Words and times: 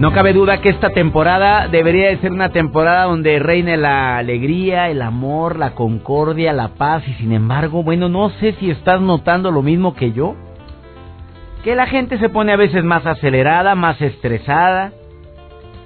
No 0.00 0.12
cabe 0.12 0.32
duda 0.32 0.60
que 0.60 0.70
esta 0.70 0.90
temporada 0.90 1.68
debería 1.68 2.08
de 2.08 2.18
ser 2.18 2.32
una 2.32 2.48
temporada 2.48 3.04
donde 3.04 3.38
reine 3.38 3.76
la 3.76 4.18
alegría, 4.18 4.90
el 4.90 5.00
amor, 5.00 5.56
la 5.56 5.76
concordia, 5.76 6.52
la 6.52 6.74
paz 6.74 7.06
y 7.06 7.12
sin 7.14 7.30
embargo, 7.30 7.84
bueno, 7.84 8.08
no 8.08 8.30
sé 8.40 8.54
si 8.58 8.70
estás 8.70 9.00
notando 9.00 9.52
lo 9.52 9.62
mismo 9.62 9.94
que 9.94 10.10
yo. 10.10 10.34
Que 11.62 11.76
la 11.76 11.86
gente 11.86 12.18
se 12.18 12.28
pone 12.28 12.52
a 12.52 12.56
veces 12.56 12.82
más 12.82 13.06
acelerada, 13.06 13.76
más 13.76 14.00
estresada. 14.02 14.92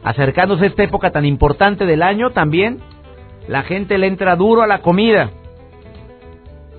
Acercándose 0.02 0.64
a 0.64 0.68
esta 0.68 0.84
época 0.84 1.10
tan 1.10 1.26
importante 1.26 1.84
del 1.84 2.02
año 2.02 2.30
también, 2.30 2.78
la 3.46 3.62
gente 3.62 3.98
le 3.98 4.06
entra 4.06 4.36
duro 4.36 4.62
a 4.62 4.66
la 4.66 4.80
comida. 4.80 5.30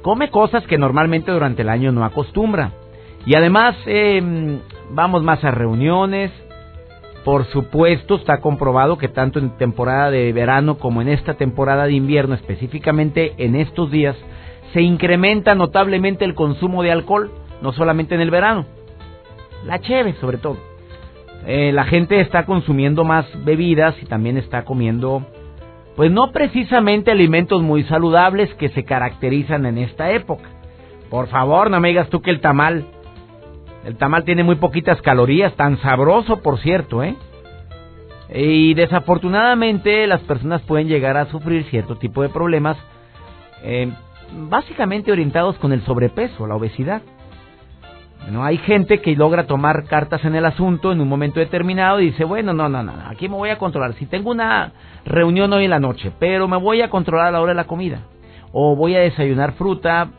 Come 0.01 0.31
cosas 0.31 0.65
que 0.65 0.79
normalmente 0.79 1.31
durante 1.31 1.61
el 1.61 1.69
año 1.69 1.91
no 1.91 2.03
acostumbra. 2.03 2.71
Y 3.27 3.35
además 3.35 3.75
eh, 3.85 4.59
vamos 4.89 5.21
más 5.21 5.43
a 5.43 5.51
reuniones, 5.51 6.31
por 7.23 7.45
supuesto, 7.47 8.15
está 8.15 8.39
comprobado 8.39 8.97
que 8.97 9.09
tanto 9.09 9.39
en 9.39 9.57
temporada 9.57 10.09
de 10.09 10.31
verano 10.31 10.77
como 10.77 11.01
en 11.01 11.09
esta 11.09 11.33
temporada 11.33 11.85
de 11.85 11.93
invierno, 11.93 12.35
específicamente 12.35 13.33
en 13.37 13.55
estos 13.55 13.91
días, 13.91 14.15
se 14.73 14.81
incrementa 14.81 15.55
notablemente 15.55 16.25
el 16.25 16.35
consumo 16.35 16.83
de 16.83 16.91
alcohol, 16.91 17.31
no 17.61 17.73
solamente 17.73 18.15
en 18.15 18.21
el 18.21 18.31
verano, 18.31 18.65
la 19.65 19.79
cheve 19.79 20.13
sobre 20.21 20.37
todo. 20.37 20.57
Eh, 21.45 21.71
la 21.73 21.85
gente 21.85 22.19
está 22.19 22.45
consumiendo 22.45 23.03
más 23.03 23.25
bebidas 23.43 23.95
y 24.01 24.05
también 24.05 24.37
está 24.37 24.65
comiendo, 24.65 25.25
pues 25.95 26.11
no 26.11 26.31
precisamente 26.31 27.11
alimentos 27.11 27.61
muy 27.61 27.83
saludables 27.83 28.53
que 28.55 28.69
se 28.69 28.83
caracterizan 28.83 29.65
en 29.65 29.77
esta 29.77 30.11
época. 30.11 30.49
Por 31.09 31.27
favor, 31.27 31.71
no 31.71 31.79
me 31.79 31.89
digas 31.89 32.09
tú 32.09 32.21
que 32.21 32.29
el 32.29 32.39
tamal 32.39 32.85
el 33.85 33.95
tamal 33.95 34.23
tiene 34.23 34.43
muy 34.43 34.55
poquitas 34.55 35.01
calorías, 35.01 35.53
tan 35.55 35.77
sabroso, 35.81 36.41
por 36.41 36.59
cierto, 36.59 37.03
¿eh? 37.03 37.15
Y 38.33 38.73
desafortunadamente 38.75 40.05
las 40.05 40.21
personas 40.21 40.61
pueden 40.61 40.87
llegar 40.87 41.17
a 41.17 41.25
sufrir 41.25 41.63
cierto 41.65 41.95
tipo 41.95 42.21
de 42.21 42.29
problemas, 42.29 42.77
eh, 43.63 43.91
básicamente 44.49 45.11
orientados 45.11 45.57
con 45.57 45.73
el 45.73 45.81
sobrepeso, 45.83 46.45
la 46.45 46.55
obesidad. 46.55 47.01
Bueno, 48.21 48.43
hay 48.43 48.57
gente 48.57 48.99
que 48.99 49.15
logra 49.15 49.47
tomar 49.47 49.85
cartas 49.85 50.23
en 50.25 50.35
el 50.35 50.45
asunto 50.45 50.91
en 50.91 51.01
un 51.01 51.07
momento 51.07 51.39
determinado 51.39 52.01
y 52.01 52.07
dice, 52.07 52.25
bueno, 52.25 52.53
no, 52.53 52.69
no, 52.69 52.83
no, 52.83 52.93
aquí 53.07 53.29
me 53.29 53.35
voy 53.35 53.49
a 53.49 53.57
controlar. 53.57 53.93
Si 53.93 54.05
tengo 54.05 54.29
una 54.29 54.73
reunión 55.05 55.51
hoy 55.53 55.63
en 55.63 55.71
la 55.71 55.79
noche, 55.79 56.11
pero 56.19 56.47
me 56.47 56.57
voy 56.57 56.81
a 56.81 56.89
controlar 56.89 57.27
a 57.27 57.31
la 57.31 57.41
hora 57.41 57.53
de 57.53 57.55
la 57.55 57.63
comida. 57.63 58.01
O 58.51 58.75
voy 58.75 58.95
a 58.95 58.99
desayunar 58.99 59.53
fruta, 59.53 60.09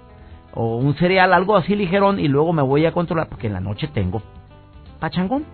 o 0.55 0.77
un 0.77 0.95
cereal, 0.95 1.33
algo 1.33 1.57
así 1.57 1.75
ligerón, 1.75 2.19
y 2.19 2.29
luego 2.29 2.53
me 2.53 2.63
voy 2.63 2.87
a 2.87 2.93
controlar 2.93 3.29
porque 3.29 3.47
en 3.47 3.53
la 3.55 3.61
noche 3.61 3.89
tengo 3.93 4.23
pachangón. 5.01 5.45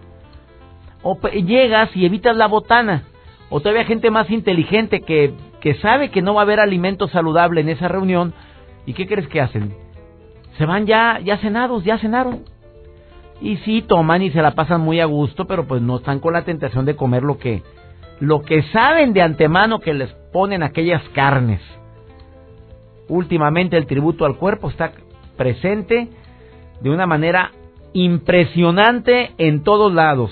O 1.03 1.19
llegas 1.29 1.95
y 1.97 2.05
evitas 2.05 2.37
la 2.37 2.49
botana. 2.49 3.05
O 3.49 3.61
todavía 3.61 3.85
gente 3.85 4.11
más 4.11 4.29
inteligente 4.29 5.03
que, 5.03 5.35
que 5.61 5.75
sabe 5.77 6.11
que 6.11 6.21
no 6.21 6.35
va 6.35 6.41
a 6.41 6.45
haber 6.45 6.59
alimento 6.59 7.07
saludable 7.09 7.61
en 7.61 7.69
esa 7.69 7.89
reunión. 7.89 8.35
¿Y 8.87 8.95
qué 8.95 9.07
crees 9.07 9.29
que 9.29 9.41
hacen? 9.41 9.75
Se 10.59 10.67
van 10.67 10.87
ya, 10.87 11.21
ya 11.23 11.39
cenados, 11.39 11.85
ya 11.85 11.99
cenaron. 11.99 12.45
Y 13.41 13.59
sí, 13.59 13.83
toman 13.83 14.23
y 14.23 14.31
se 14.31 14.43
la 14.43 14.53
pasan 14.53 14.81
muy 14.81 15.01
a 15.01 15.05
gusto, 15.05 15.47
pero 15.47 15.67
pues 15.67 15.83
no 15.83 15.97
están 15.97 16.19
con 16.19 16.33
la 16.33 16.43
tentación 16.43 16.87
de 16.87 16.97
comer 16.97 17.23
lo 17.23 17.39
que, 17.39 17.63
lo 18.19 18.43
que 18.43 18.63
saben 18.73 19.13
de 19.13 19.23
antemano 19.23 19.79
que 19.79 19.95
les 19.95 20.11
ponen 20.33 20.63
aquellas 20.63 21.03
carnes. 21.11 21.61
Últimamente 23.09 23.77
el 23.77 23.87
tributo 23.87 24.25
al 24.25 24.37
cuerpo 24.37 24.69
está 24.69 24.93
presente 25.37 26.09
de 26.81 26.91
una 26.91 27.07
manera 27.07 27.53
impresionante 27.93 29.33
en 29.39 29.63
todos 29.63 29.93
lados. 29.93 30.31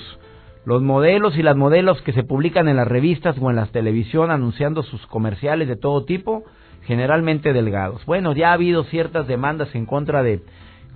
Los 0.65 0.83
modelos 0.83 1.37
y 1.37 1.43
las 1.43 1.57
modelos 1.57 2.01
que 2.03 2.13
se 2.13 2.25
publican 2.25 2.69
en 2.69 2.77
las 2.77 2.89
revistas 2.89 3.37
o 3.41 3.51
en 3.51 3.57
la 3.57 3.67
televisión 3.67 4.31
anunciando 4.31 4.83
sus 4.83 5.07
comerciales 5.07 5.69
de 5.69 5.77
todo 5.77 6.05
tipo, 6.05 6.45
generalmente 6.83 7.53
delgados. 7.53 8.05
Bueno, 8.07 8.35
ya 8.35 8.51
ha 8.51 8.55
habido 8.55 8.85
ciertas 8.85 9.27
demandas 9.27 9.75
en 9.75 9.87
contra 9.87 10.23
de 10.23 10.43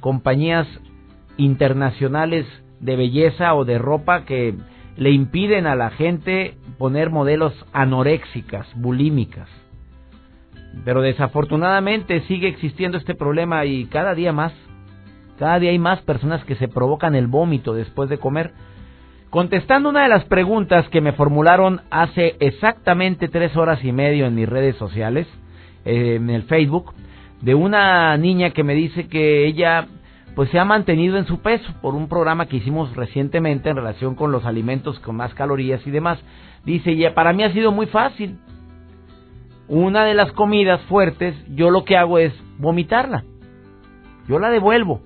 compañías 0.01 0.67
internacionales 1.37 2.47
de 2.81 2.97
belleza 2.97 3.55
o 3.55 3.65
de 3.65 3.79
ropa 3.79 4.25
que 4.25 4.55
le 4.97 5.11
impiden 5.11 5.67
a 5.67 5.77
la 5.77 5.91
gente 5.91 6.57
poner 6.79 7.11
modelos 7.11 7.55
anoréxicas, 7.73 8.67
bulímicas. 8.75 9.49
Pero 10.85 11.03
desafortunadamente 11.03 12.21
sigue 12.23 12.49
existiendo 12.49 12.99
este 12.99 13.15
problema 13.15 13.65
y 13.65 13.87
cada 13.87 14.15
día 14.15 14.33
más, 14.33 14.53
cada 15.39 15.59
día 15.59 15.71
hay 15.71 15.79
más 15.79 16.01
personas 16.03 16.45
que 16.45 16.57
se 16.57 16.69
provocan 16.69 17.15
el 17.15 17.27
vómito 17.27 17.75
después 17.75 18.09
de 18.09 18.19
comer. 18.19 18.53
Contestando 19.31 19.91
una 19.91 20.05
de 20.05 20.09
las 20.09 20.25
preguntas 20.25 20.89
que 20.89 21.01
me 21.01 21.13
formularon 21.13 21.83
hace 21.91 22.37
exactamente 22.41 23.29
tres 23.29 23.57
horas 23.57 23.85
y 23.85 23.93
medio 23.93 24.27
en 24.27 24.35
mis 24.35 24.49
redes 24.49 24.77
sociales, 24.77 25.27
eh, 25.85 26.15
en 26.17 26.31
el 26.31 26.45
Facebook, 26.45 26.95
de 27.43 27.55
una 27.55 28.17
niña 28.17 28.51
que 28.51 28.65
me 28.65 28.75
dice 28.75 29.07
que 29.09 29.47
ella 29.47 29.87
pues 30.35 30.51
se 30.51 30.59
ha 30.59 30.65
mantenido 30.65 31.19
en 31.19 31.27
su 31.27 31.41
peso 31.41 31.73
por 31.83 31.95
un 31.95 32.09
programa 32.09 32.47
que 32.47 32.59
hicimos 32.59 32.95
recientemente 32.95 33.71
en 33.71 33.77
relación 33.77 34.15
con 34.15 34.31
los 34.31 34.45
alimentos 34.45 34.99
con 35.01 35.17
más 35.17 35.35
calorías 35.35 35.85
y 35.87 35.91
demás. 35.91 36.21
Dice, 36.65 36.97
ya 36.97 37.13
para 37.13 37.33
mí 37.33 37.43
ha 37.43 37.53
sido 37.53 37.73
muy 37.73 37.87
fácil 37.87 38.39
una 39.69 40.05
de 40.05 40.15
las 40.15 40.33
comidas 40.33 40.81
fuertes, 40.83 41.35
yo 41.55 41.71
lo 41.71 41.85
que 41.85 41.97
hago 41.97 42.19
es 42.19 42.33
vomitarla. 42.59 43.25
Yo 44.27 44.39
la 44.39 44.51
devuelvo. 44.51 45.01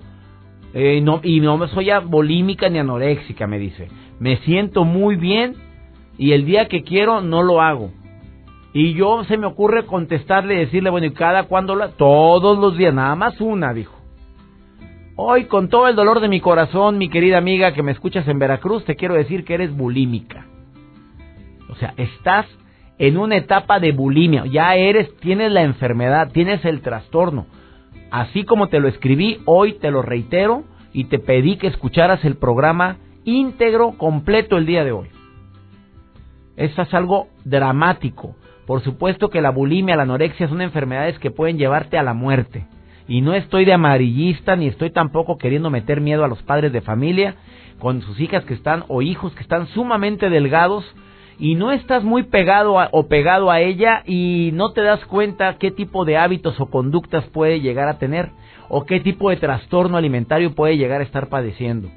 Eh, 0.73 1.01
no, 1.01 1.19
y 1.21 1.39
no 1.39 1.67
soy 1.67 1.89
volímica 2.05 2.69
ni 2.69 2.79
anoréxica, 2.79 3.45
me 3.45 3.59
dice. 3.59 3.89
Me 4.19 4.37
siento 4.37 4.85
muy 4.85 5.15
bien 5.15 5.55
y 6.17 6.31
el 6.31 6.45
día 6.45 6.67
que 6.67 6.83
quiero 6.83 7.21
no 7.21 7.43
lo 7.43 7.61
hago. 7.61 7.91
Y 8.73 8.93
yo 8.93 9.23
se 9.25 9.37
me 9.37 9.45
ocurre 9.45 9.85
contestarle 9.85 10.55
y 10.55 10.59
decirle, 10.59 10.89
bueno, 10.89 11.05
¿y 11.05 11.13
cada 11.13 11.43
cuándo 11.43 11.75
la? 11.75 11.89
Todos 11.89 12.57
los 12.57 12.75
días, 12.75 12.93
nada 12.93 13.15
más 13.15 13.39
una, 13.39 13.71
dijo. 13.73 13.93
Hoy, 15.15 15.45
con 15.45 15.69
todo 15.69 15.87
el 15.87 15.95
dolor 15.95 16.21
de 16.21 16.27
mi 16.27 16.39
corazón, 16.39 16.97
mi 16.97 17.07
querida 17.07 17.37
amiga 17.37 17.73
que 17.73 17.83
me 17.83 17.91
escuchas 17.91 18.27
en 18.27 18.39
Veracruz, 18.39 18.83
te 18.83 18.95
quiero 18.95 19.13
decir 19.13 19.45
que 19.45 19.53
eres 19.53 19.75
bulímica. 19.75 20.47
O 21.69 21.75
sea, 21.75 21.93
estás 21.97 22.47
en 23.07 23.17
una 23.17 23.35
etapa 23.35 23.81
de 23.81 23.91
bulimia. 23.91 24.45
Ya 24.45 24.75
eres, 24.75 25.13
tienes 25.17 25.51
la 25.51 25.63
enfermedad, 25.63 26.31
tienes 26.31 26.63
el 26.63 26.79
trastorno. 26.79 27.47
Así 28.11 28.45
como 28.45 28.67
te 28.67 28.79
lo 28.79 28.87
escribí, 28.87 29.41
hoy 29.43 29.73
te 29.73 29.91
lo 29.91 30.01
reitero 30.01 30.63
y 30.93 31.05
te 31.05 31.19
pedí 31.19 31.57
que 31.57 31.67
escucharas 31.67 32.23
el 32.23 32.37
programa 32.37 32.95
íntegro, 33.25 33.97
completo 33.97 34.57
el 34.57 34.65
día 34.65 34.85
de 34.85 34.93
hoy. 34.93 35.09
Esto 36.55 36.83
es 36.83 36.93
algo 36.93 37.27
dramático. 37.43 38.37
Por 38.65 38.81
supuesto 38.83 39.29
que 39.29 39.41
la 39.41 39.49
bulimia, 39.49 39.97
la 39.97 40.03
anorexia 40.03 40.47
son 40.47 40.61
enfermedades 40.61 41.19
que 41.19 41.29
pueden 41.29 41.57
llevarte 41.57 41.97
a 41.97 42.03
la 42.03 42.13
muerte. 42.13 42.67
Y 43.09 43.19
no 43.19 43.33
estoy 43.33 43.65
de 43.65 43.73
amarillista 43.73 44.55
ni 44.55 44.67
estoy 44.67 44.91
tampoco 44.91 45.37
queriendo 45.37 45.69
meter 45.69 45.99
miedo 45.99 46.23
a 46.23 46.29
los 46.29 46.41
padres 46.43 46.71
de 46.71 46.79
familia 46.79 47.35
con 47.79 48.01
sus 48.01 48.17
hijas 48.21 48.45
que 48.45 48.53
están 48.53 48.85
o 48.87 49.01
hijos 49.01 49.33
que 49.33 49.41
están 49.41 49.67
sumamente 49.67 50.29
delgados 50.29 50.85
y 51.39 51.55
no 51.55 51.71
estás 51.71 52.03
muy 52.03 52.23
pegado 52.23 52.75
o 52.91 53.07
pegado 53.07 53.51
a 53.51 53.59
ella 53.59 54.03
y 54.05 54.51
no 54.53 54.71
te 54.71 54.81
das 54.81 55.03
cuenta 55.05 55.57
qué 55.57 55.71
tipo 55.71 56.05
de 56.05 56.17
hábitos 56.17 56.59
o 56.59 56.67
conductas 56.67 57.25
puede 57.25 57.61
llegar 57.61 57.87
a 57.87 57.97
tener 57.97 58.31
o 58.69 58.85
qué 58.85 58.99
tipo 58.99 59.29
de 59.29 59.37
trastorno 59.37 59.97
alimentario 59.97 60.55
puede 60.55 60.77
llegar 60.77 61.01
a 61.01 61.03
estar 61.03 61.29
padeciendo. 61.29 61.89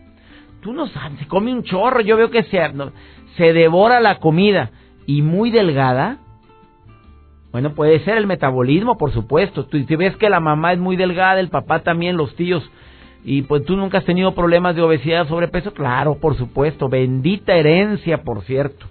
Tú 0.60 0.72
no 0.72 0.88
sabes, 0.88 1.18
se 1.18 1.26
come 1.26 1.52
un 1.52 1.62
chorro, 1.62 2.00
yo 2.00 2.16
veo 2.16 2.30
que 2.30 2.42
se, 2.44 2.60
se 3.36 3.52
devora 3.52 4.00
la 4.00 4.18
comida 4.18 4.70
y 5.06 5.22
muy 5.22 5.50
delgada. 5.50 6.18
Bueno, 7.52 7.74
puede 7.74 8.00
ser 8.00 8.18
el 8.18 8.26
metabolismo, 8.26 8.98
por 8.98 9.12
supuesto. 9.12 9.64
Tú, 9.66 9.78
si 9.78 9.96
ves 9.96 10.16
que 10.16 10.28
la 10.28 10.40
mamá 10.40 10.72
es 10.72 10.78
muy 10.78 10.96
delgada, 10.96 11.40
el 11.40 11.48
papá 11.48 11.80
también, 11.80 12.16
los 12.16 12.34
tíos, 12.36 12.68
y 13.24 13.42
pues 13.42 13.64
tú 13.64 13.76
nunca 13.76 13.98
has 13.98 14.04
tenido 14.04 14.34
problemas 14.34 14.76
de 14.76 14.82
obesidad, 14.82 15.26
sobrepeso, 15.28 15.72
claro, 15.72 16.16
por 16.16 16.36
supuesto. 16.36 16.88
Bendita 16.88 17.54
herencia, 17.54 18.22
por 18.22 18.42
cierto. 18.42 18.86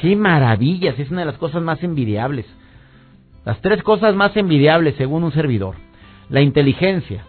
¡Qué 0.00 0.16
maravillas! 0.16 0.98
Es 0.98 1.10
una 1.10 1.20
de 1.20 1.26
las 1.26 1.38
cosas 1.38 1.62
más 1.62 1.82
envidiables. 1.82 2.46
Las 3.44 3.60
tres 3.60 3.82
cosas 3.82 4.14
más 4.14 4.36
envidiables 4.36 4.94
según 4.96 5.24
un 5.24 5.32
servidor. 5.32 5.76
La 6.28 6.40
inteligencia, 6.40 7.24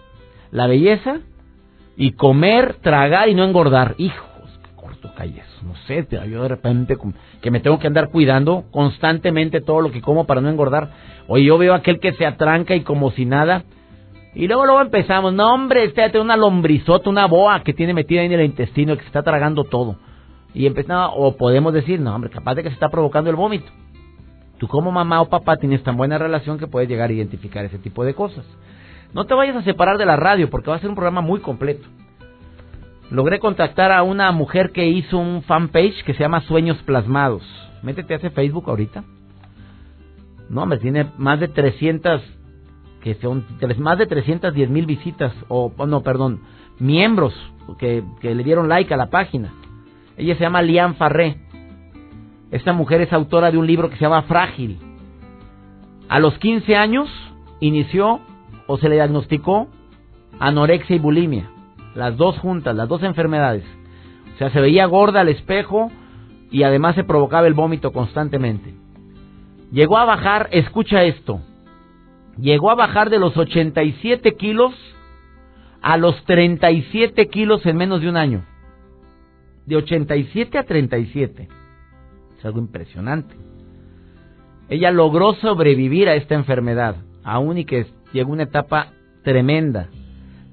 la 0.51 0.68
belleza 0.68 1.19
y 1.98 2.12
comer, 2.12 2.75
tragar 2.75 3.30
y 3.30 3.36
no 3.36 3.44
engordar. 3.44 3.95
Hijos, 3.98 4.60
qué 4.63 4.75
corto 4.75 5.12
calles. 5.15 5.45
No 5.63 5.75
sé, 5.88 6.07
yo 6.30 6.44
de 6.44 6.48
repente 6.48 6.98
que 7.42 7.51
me 7.51 7.60
tengo 7.60 7.80
que 7.80 7.88
andar 7.88 8.10
cuidando 8.10 8.66
constantemente 8.71 9.62
todo 9.62 9.81
lo 9.81 9.92
que 9.92 10.01
como 10.01 10.25
para 10.25 10.42
no 10.42 10.50
engordar. 10.50 10.92
Oye, 11.27 11.45
yo 11.45 11.57
veo 11.57 11.74
aquel 11.74 12.00
que 12.00 12.13
se 12.13 12.25
atranca 12.25 12.75
y 12.75 12.81
como 12.81 13.12
si 13.12 13.25
nada. 13.25 13.63
Y 14.36 14.48
luego 14.48 14.66
luego 14.66 14.81
empezamos, 14.81 15.33
no 15.33 15.54
hombre, 15.54 15.83
este 15.83 16.09
tiene 16.09 16.21
una 16.21 16.38
lombrizota, 16.38 17.09
una 17.09 17.27
boa 17.27 17.63
que 17.63 17.74
tiene 17.74 17.94
metida 17.94 18.21
ahí 18.21 18.27
en 18.27 18.33
el 18.33 18.45
intestino 18.45 18.95
que 18.95 19.01
se 19.01 19.07
está 19.07 19.21
tragando 19.21 19.63
todo. 19.63 19.98
Y 20.53 20.67
empezamos, 20.67 21.13
o 21.15 21.35
podemos 21.35 21.73
decir, 21.73 22.00
no 22.00 22.13
hombre, 22.13 22.29
capaz 22.29 22.55
de 22.55 22.63
que 22.63 22.69
se 22.69 22.75
está 22.75 22.89
provocando 22.89 23.29
el 23.29 23.35
vómito. 23.35 23.71
Tú 24.57 24.67
como 24.67 24.91
mamá 24.91 25.21
o 25.21 25.29
papá 25.29 25.57
tienes 25.57 25.83
tan 25.83 25.97
buena 25.97 26.17
relación 26.17 26.57
que 26.57 26.67
puedes 26.67 26.88
llegar 26.88 27.09
a 27.09 27.13
identificar 27.13 27.65
ese 27.65 27.79
tipo 27.79 28.03
de 28.03 28.13
cosas. 28.13 28.45
No 29.13 29.25
te 29.25 29.33
vayas 29.33 29.55
a 29.55 29.63
separar 29.63 29.97
de 29.97 30.05
la 30.05 30.15
radio 30.15 30.50
porque 30.50 30.69
va 30.69 30.77
a 30.77 30.79
ser 30.79 30.89
un 30.89 30.95
programa 30.95 31.21
muy 31.21 31.39
completo. 31.39 31.88
Logré 33.09 33.39
contactar 33.39 33.91
a 33.91 34.03
una 34.03 34.31
mujer 34.31 34.71
que 34.71 34.88
hizo 34.88 35.17
un 35.17 35.44
fanpage 35.44 36.03
que 36.03 36.13
se 36.13 36.21
llama 36.21 36.41
Sueños 36.41 36.77
Plasmados. 36.83 37.44
Métete 37.83 38.13
a 38.13 38.17
ese 38.17 38.29
Facebook 38.29 38.69
ahorita. 38.69 39.03
No, 40.49 40.65
me 40.65 40.77
tiene 40.77 41.11
más 41.17 41.39
de 41.39 41.47
300, 41.47 42.21
que 43.01 43.15
son 43.15 43.45
más 43.79 43.97
de 43.97 44.07
310 44.07 44.69
mil 44.69 44.85
visitas, 44.85 45.33
o 45.47 45.71
no, 45.85 46.01
perdón, 46.01 46.41
miembros 46.79 47.33
que, 47.77 48.03
que 48.21 48.33
le 48.33 48.44
dieron 48.44 48.69
like 48.69 48.94
a 48.94 48.97
la 48.97 49.09
página. 49.09 49.53
Ella 50.18 50.36
se 50.36 50.42
llama 50.42 50.62
Lian 50.62 50.95
Farré. 50.95 51.38
Esta 52.51 52.74
mujer 52.74 53.01
es 53.01 53.12
autora 53.12 53.51
de 53.51 53.57
un 53.57 53.65
libro 53.65 53.89
que 53.89 53.95
se 53.95 54.01
llama 54.01 54.24
Frágil. 54.24 54.80
A 56.10 56.19
los 56.19 56.38
15 56.38 56.75
años 56.75 57.10
inició 57.60 58.19
o 58.68 58.77
se 58.77 58.89
le 58.89 58.95
diagnosticó 58.95 59.68
anorexia 60.39 60.95
y 60.95 61.00
bulimia. 61.00 61.50
Las 61.95 62.18
dos 62.18 62.38
juntas, 62.39 62.75
las 62.75 62.88
dos 62.88 63.04
enfermedades. 63.04 63.63
O 64.36 64.38
sea, 64.38 64.50
se 64.50 64.62
veía 64.62 64.86
gorda 64.86 65.21
al 65.21 65.30
espejo 65.30 65.92
y 66.51 66.63
además 66.63 66.95
se 66.95 67.04
provocaba 67.04 67.48
el 67.48 67.54
vómito 67.54 67.92
constantemente. 67.92 68.74
Llegó 69.71 69.98
a 69.98 70.06
bajar, 70.06 70.50
escucha 70.51 71.04
esto, 71.04 71.42
llegó 72.38 72.69
a 72.69 72.75
bajar 72.75 73.09
de 73.09 73.18
los 73.18 73.36
87 73.36 74.36
kilos 74.36 74.74
a 75.81 75.98
los 75.98 76.24
37 76.25 77.27
kilos 77.27 77.66
en 77.66 77.77
menos 77.77 78.01
de 78.01 78.09
un 78.09 78.18
año. 78.18 78.45
De 79.65 79.75
87 79.75 80.57
a 80.57 80.63
37. 80.63 81.48
Es 82.38 82.45
algo 82.45 82.60
impresionante. 82.60 83.36
Ella 84.69 84.92
logró 84.92 85.33
sobrevivir 85.36 86.10
a 86.10 86.15
esta 86.15 86.36
enfermedad, 86.36 86.98
aún 87.24 87.57
y 87.57 87.65
que 87.65 87.86
llegó 88.13 88.31
una 88.31 88.44
etapa 88.44 88.94
tremenda 89.24 89.89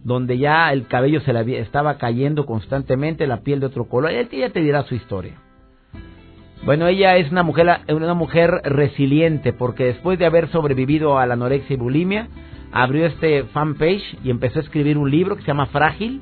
donde 0.04 0.38
ya 0.38 0.72
el 0.72 0.86
cabello 0.86 1.20
se 1.20 1.60
estaba 1.60 1.98
cayendo 1.98 2.46
constantemente, 2.46 3.26
la 3.26 3.42
piel 3.42 3.60
de 3.60 3.66
otro 3.66 3.84
color. 3.84 4.10
Ella 4.10 4.50
te 4.50 4.60
dirá 4.60 4.82
su 4.84 4.94
historia. 4.94 5.34
Bueno, 6.64 6.86
ella 6.86 7.16
es 7.16 7.30
una 7.30 7.42
mujer, 7.42 7.80
una 7.88 8.14
mujer 8.14 8.50
resiliente 8.64 9.52
porque 9.52 9.84
después 9.84 10.18
de 10.18 10.26
haber 10.26 10.48
sobrevivido 10.48 11.18
a 11.18 11.26
la 11.26 11.34
anorexia 11.34 11.74
y 11.74 11.78
bulimia, 11.78 12.28
abrió 12.72 13.06
este 13.06 13.44
fanpage 13.44 14.18
y 14.22 14.30
empezó 14.30 14.58
a 14.58 14.62
escribir 14.62 14.98
un 14.98 15.10
libro 15.10 15.36
que 15.36 15.42
se 15.42 15.48
llama 15.48 15.66
Frágil, 15.66 16.20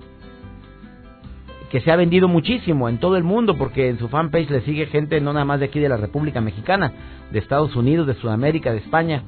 que 1.71 1.81
se 1.81 1.91
ha 1.93 1.97
vendido 1.97 2.29
muchísimo 2.29 2.89
en 2.89 2.99
todo 2.99 3.17
el 3.17 3.25
mundo 3.25 3.57
porque 3.57 3.89
en 3.89 3.99
su 3.99 4.09
fanpage 4.09 4.51
le 4.51 4.63
sigue 4.63 4.87
gente 4.87 5.21
no 5.21 5.33
nada 5.33 5.45
más 5.45 5.61
de 5.61 5.67
aquí 5.67 5.81
de 5.81 5.89
la 5.89 5.97
República 5.97 6.41
Mexicana, 6.41 6.93
de 7.31 7.39
Estados 7.39 7.77
Unidos, 7.77 8.07
de 8.07 8.15
Sudamérica, 8.15 8.73
de 8.73 8.79
España. 8.79 9.23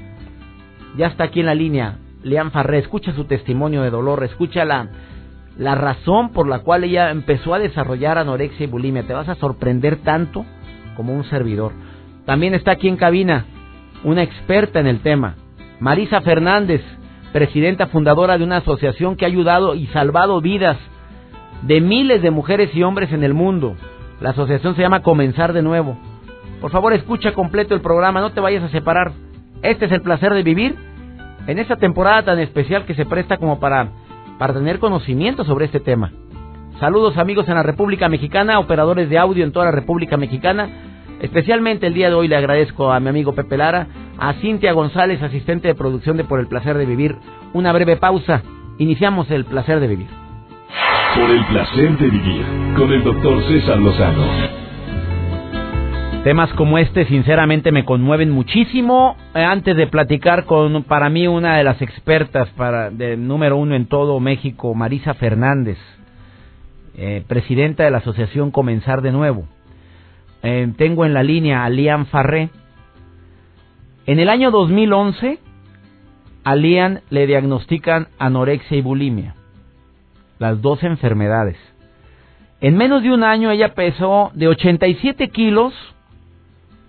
Ya 0.97 1.09
está 1.09 1.25
aquí 1.25 1.41
en 1.41 1.47
la 1.47 1.55
línea 1.55 1.99
Lean 2.23 2.51
Farré, 2.51 2.79
escucha 2.79 3.13
su 3.13 3.25
testimonio 3.25 3.83
de 3.83 3.91
dolor, 3.91 4.25
escucha 4.25 4.65
la, 4.65 4.89
la 5.57 5.75
razón 5.75 6.33
por 6.33 6.49
la 6.49 6.61
cual 6.61 6.85
ella 6.85 7.11
empezó 7.11 7.55
a 7.55 7.59
desarrollar 7.59 8.19
anorexia 8.19 8.65
y 8.65 8.71
bulimia. 8.71 9.07
Te 9.07 9.13
vas 9.13 9.29
a 9.29 9.37
sorprender 9.37 9.97
tanto 9.97 10.45
como 10.97 11.15
un 11.15 11.25
servidor. 11.25 11.73
También 12.25 12.55
está 12.55 12.73
aquí 12.73 12.89
en 12.89 12.97
cabina 12.97 13.45
una 14.03 14.23
experta 14.23 14.81
en 14.81 14.87
el 14.87 15.01
tema, 15.01 15.37
Marisa 15.79 16.23
Fernández, 16.23 16.83
presidenta 17.33 17.87
fundadora 17.89 18.39
de 18.39 18.45
una 18.45 18.59
asociación 18.59 19.17
que 19.17 19.25
ha 19.25 19.29
ayudado 19.29 19.75
y 19.75 19.87
salvado 19.89 20.41
vidas 20.41 20.79
de 21.62 21.81
miles 21.81 22.23
de 22.23 22.31
mujeres 22.31 22.75
y 22.75 22.83
hombres 22.83 23.12
en 23.12 23.25
el 23.25 23.35
mundo. 23.35 23.77
La 24.21 24.31
asociación 24.31 24.75
se 24.77 24.83
llama 24.83 25.03
Comenzar 25.03 25.53
de 25.53 25.62
Nuevo. 25.62 25.97
Por 26.61 26.71
favor, 26.71 26.93
escucha 26.93 27.33
completo 27.33 27.75
el 27.75 27.81
programa, 27.81 28.21
no 28.21 28.33
te 28.33 28.41
vayas 28.41 28.62
a 28.62 28.69
separar. 28.69 29.12
Este 29.62 29.87
es 29.87 29.93
el 29.93 30.03
placer 30.03 30.33
de 30.35 30.43
vivir 30.43 30.77
en 31.47 31.59
esta 31.59 31.77
temporada 31.77 32.23
tan 32.23 32.39
especial 32.39 32.85
que 32.85 32.95
se 32.95 33.07
presta 33.07 33.39
como 33.39 33.61
para, 33.61 33.89
para 34.39 34.55
tener 34.55 34.79
conocimiento 34.79 35.45
sobre 35.45 35.67
este 35.67 35.81
tema. 35.81 36.12
Saludos 36.79 37.19
amigos 37.19 37.49
en 37.49 37.55
la 37.55 37.63
República 37.63 38.09
Mexicana, 38.09 38.59
operadores 38.59 39.11
de 39.11 39.19
audio 39.19 39.45
en 39.45 39.53
toda 39.53 39.67
la 39.67 39.73
República 39.73 40.17
Mexicana. 40.17 40.69
Especialmente 41.21 41.87
el 41.87 41.93
día 41.95 42.09
de 42.09 42.15
hoy 42.15 42.29
le 42.29 42.37
agradezco 42.37 42.91
a 42.93 43.01
mi 43.01 43.09
amigo 43.11 43.35
Pepe 43.35 43.59
Lara, 43.59 43.87
a 44.19 44.33
Cintia 44.35 44.73
González, 44.73 45.23
asistente 45.23 45.69
de 45.69 45.75
producción 45.75 46.17
de 46.17 46.25
Por 46.25 46.41
el 46.41 46.47
Placer 46.47 46.79
de 46.79 46.87
Vivir. 46.87 47.17
Una 47.53 47.73
breve 47.73 47.97
pausa. 47.97 48.43
Iniciamos 48.79 49.31
el 49.31 49.45
Placer 49.45 49.81
de 49.81 49.89
Vivir. 49.89 50.09
Por 51.15 51.31
el 51.31 51.45
Placer 51.47 51.99
de 51.99 52.09
Vivir, 52.09 52.45
con 52.77 52.93
el 52.93 53.03
doctor 53.03 53.43
César 53.49 53.79
Lozano. 53.79 54.25
Temas 56.23 56.53
como 56.53 56.79
este 56.79 57.07
sinceramente 57.07 57.73
me 57.73 57.85
conmueven 57.85 58.31
muchísimo. 58.31 59.17
Eh, 59.35 59.43
antes 59.43 59.77
de 59.77 59.87
platicar 59.87 60.45
con 60.45 60.85
para 60.85 61.09
mí 61.09 61.27
una 61.27 61.57
de 61.57 61.65
las 61.65 61.81
expertas 61.81 62.49
para 62.51 62.91
de 62.91 63.17
número 63.17 63.57
uno 63.57 63.75
en 63.75 63.87
todo 63.87 64.21
México, 64.21 64.75
Marisa 64.75 65.15
Fernández, 65.15 65.79
eh, 66.97 67.25
presidenta 67.27 67.85
de 67.85 67.91
la 67.91 67.99
asociación 67.99 68.51
Comenzar 68.51 69.01
de 69.01 69.13
Nuevo. 69.13 69.47
Eh, 70.43 70.73
tengo 70.77 71.05
en 71.05 71.15
la 71.15 71.23
línea 71.23 71.65
a 71.65 71.71
Lian 71.71 72.06
Farré. 72.06 72.51
En 74.06 74.21
el 74.21 74.29
año 74.29 74.51
2011 74.51 75.39
a 76.45 76.55
Lian 76.55 77.01
le 77.11 77.27
diagnostican 77.27 78.09
anorexia 78.19 78.77
y 78.77 78.83
bulimia, 78.83 79.35
las 80.41 80.61
dos 80.61 80.83
enfermedades. 80.83 81.57
En 82.61 82.77
menos 82.77 83.05
de 83.05 83.13
un 83.13 83.23
año 83.23 83.53
ella 83.53 83.75
pesó 83.75 84.33
de 84.35 84.49
87 84.49 85.29
kilos 85.29 85.73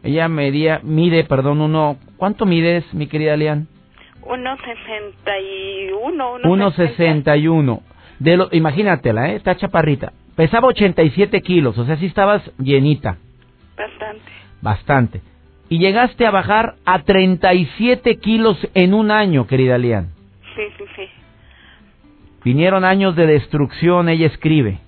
ella 0.04 0.28
medía, 0.28 0.82
mide, 0.84 1.24
perdón, 1.24 1.62
uno... 1.62 1.98
¿Cuánto 2.18 2.46
mides, 2.46 2.84
mi 2.94 3.08
querida 3.08 3.36
Lian? 3.36 3.68
1.61. 4.24 6.42
1.61. 6.44 7.82
De 8.20 8.38
lo, 8.38 8.50
imagínatela, 8.52 9.32
¿eh? 9.32 9.36
Está 9.36 9.56
chaparrita. 9.56 10.14
Pesaba 10.36 10.68
87 10.68 11.42
kilos, 11.42 11.78
o 11.78 11.86
sea, 11.86 11.98
sí 11.98 12.08
estabas 12.08 12.42
llenita. 12.58 13.18
Bastante. 13.78 14.32
Bastante. 14.62 15.22
Y 15.70 15.80
llegaste 15.80 16.26
a 16.26 16.32
bajar 16.32 16.76
a 16.86 17.04
37 17.04 18.18
kilos 18.18 18.58
en 18.74 18.94
un 18.94 19.12
año, 19.12 19.48
querida 19.48 19.78
Lian. 19.78 20.10
Vinieron 22.44 22.86
años 22.86 23.16
de 23.16 23.28
destrucción, 23.28 24.10
ella 24.10 24.28
escribe. 24.28 24.80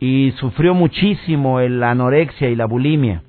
Y 0.00 0.32
sufrió 0.32 0.74
muchísimo 0.74 1.60
la 1.60 1.90
anorexia 1.90 2.48
y 2.48 2.56
la 2.56 2.66
bulimia 2.66 3.22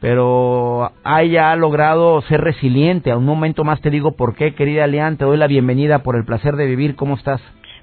pero 0.00 0.92
haya 1.04 1.54
logrado 1.56 2.22
ser 2.22 2.40
resiliente. 2.40 3.10
A 3.10 3.18
un 3.18 3.26
momento 3.26 3.64
más 3.64 3.80
te 3.80 3.90
digo 3.90 4.16
por 4.16 4.34
qué, 4.34 4.54
querida 4.54 4.86
Leán, 4.86 5.18
te 5.18 5.24
doy 5.24 5.36
la 5.36 5.46
bienvenida 5.46 6.02
por 6.02 6.16
el 6.16 6.24
placer 6.24 6.56
de 6.56 6.66
vivir. 6.66 6.96
¿Cómo 6.96 7.14
estás? 7.14 7.40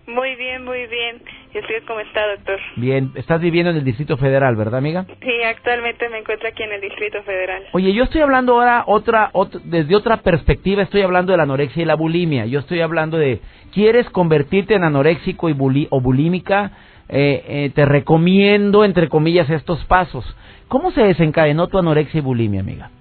Muy 0.07 0.35
bien, 0.35 0.63
muy 0.65 0.87
bien. 0.87 1.21
¿Y 1.57 1.59
usted 1.59 1.83
cómo 1.87 2.01
está, 2.01 2.21
doctor? 2.35 2.59
Bien, 2.75 3.11
estás 3.15 3.41
viviendo 3.41 3.71
en 3.71 3.77
el 3.77 3.83
Distrito 3.83 4.15
Federal, 4.15 4.55
¿verdad, 4.55 4.77
amiga? 4.77 5.07
Sí, 5.23 5.43
actualmente 5.43 6.07
me 6.07 6.19
encuentro 6.19 6.47
aquí 6.47 6.61
en 6.61 6.71
el 6.71 6.81
Distrito 6.81 7.23
Federal. 7.23 7.63
Oye, 7.71 7.93
yo 7.93 8.03
estoy 8.03 8.21
hablando 8.21 8.53
ahora 8.53 8.83
otra, 8.85 9.31
desde 9.63 9.95
otra 9.95 10.17
perspectiva, 10.17 10.83
estoy 10.83 11.01
hablando 11.01 11.31
de 11.31 11.37
la 11.37 11.43
anorexia 11.43 11.81
y 11.81 11.85
la 11.87 11.95
bulimia. 11.95 12.45
Yo 12.45 12.59
estoy 12.59 12.81
hablando 12.81 13.17
de, 13.17 13.41
¿quieres 13.73 14.07
convertirte 14.11 14.75
en 14.75 14.83
anoréxico 14.83 15.49
y 15.49 15.87
o 15.89 15.99
bulímica? 15.99 16.73
Eh, 17.09 17.43
eh, 17.47 17.71
te 17.73 17.85
recomiendo, 17.85 18.85
entre 18.85 19.09
comillas, 19.09 19.49
estos 19.49 19.83
pasos. 19.85 20.37
¿Cómo 20.67 20.91
se 20.91 21.01
desencadenó 21.01 21.69
tu 21.69 21.79
anorexia 21.79 22.19
y 22.19 22.21
bulimia, 22.21 22.61
amiga? 22.61 22.91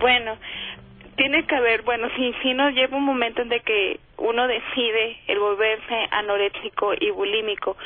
Bueno, 0.00 0.36
tiene 1.18 1.44
que 1.46 1.54
haber, 1.56 1.82
bueno, 1.82 2.08
si, 2.16 2.32
si 2.42 2.54
no 2.54 2.70
lleva 2.70 2.96
un 2.96 3.04
momento 3.04 3.42
en 3.42 3.50
que 3.60 3.98
uno 4.18 4.46
decide 4.46 5.18
el 5.26 5.40
volverse 5.40 6.08
anoréxico 6.12 6.94
y 6.98 7.10
bulímico. 7.10 7.76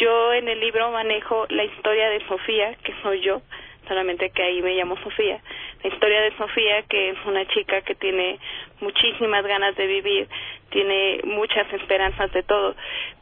Yo 0.00 0.32
en 0.34 0.48
el 0.48 0.58
libro 0.58 0.90
manejo 0.90 1.46
la 1.50 1.64
historia 1.64 2.10
de 2.10 2.26
Sofía, 2.26 2.74
que 2.82 2.92
soy 3.00 3.20
yo, 3.20 3.42
solamente 3.86 4.30
que 4.30 4.42
ahí 4.42 4.60
me 4.60 4.74
llamo 4.74 4.96
Sofía. 5.04 5.40
Historia 5.84 6.22
de 6.22 6.36
Sofía, 6.36 6.82
que 6.88 7.10
es 7.10 7.18
una 7.26 7.46
chica 7.48 7.82
que 7.82 7.94
tiene 7.94 8.38
muchísimas 8.80 9.44
ganas 9.46 9.76
de 9.76 9.86
vivir, 9.86 10.28
tiene 10.70 11.20
muchas 11.24 11.72
esperanzas 11.72 12.32
de 12.32 12.42
todo, 12.42 12.74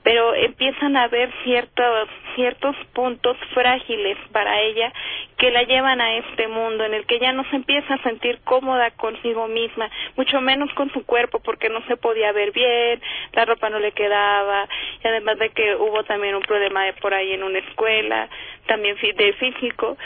pero 0.02 0.35
empiezan 0.35 0.97
a 0.97 1.04
haber 1.04 1.31
ciertos 1.45 2.09
ciertos 2.35 2.75
puntos 2.95 3.37
frágiles 3.52 4.16
para 4.33 4.59
ella 4.62 4.90
que 5.37 5.50
la 5.50 5.64
llevan 5.64 6.00
a 6.00 6.16
este 6.16 6.49
mundo 6.49 6.85
en 6.85 6.95
el 6.95 7.04
que 7.04 7.16
ella 7.16 7.33
no 7.33 7.45
se 7.50 7.57
empieza 7.57 7.95
a 7.95 8.02
sentir 8.02 8.38
cómoda 8.45 8.90
consigo 8.92 9.49
misma, 9.49 9.90
mucho 10.16 10.40
menos 10.40 10.73
con 10.75 10.90
su 10.92 11.04
cuerpo 11.04 11.40
porque 11.40 11.69
no 11.69 11.85
se 11.87 11.97
podía 11.97 12.33
ver 12.33 12.52
bien, 12.52 13.02
la 13.33 13.45
ropa 13.45 13.69
no 13.69 13.78
le 13.81 13.92
quedaba 13.92 14.66
y 15.04 15.09
además 15.09 15.38
de 15.38 15.50
que 15.50 15.75
hubo 15.76 16.04
también 16.04 16.35
un 16.37 16.42
problema 16.42 16.85
de 16.85 16.95
por 16.95 17.12
ahí 17.12 17.33
en 17.33 17.42
una 17.42 17.59
escuela, 17.59 18.28
también 18.66 18.97
de 18.97 19.33
físico, 19.35 19.97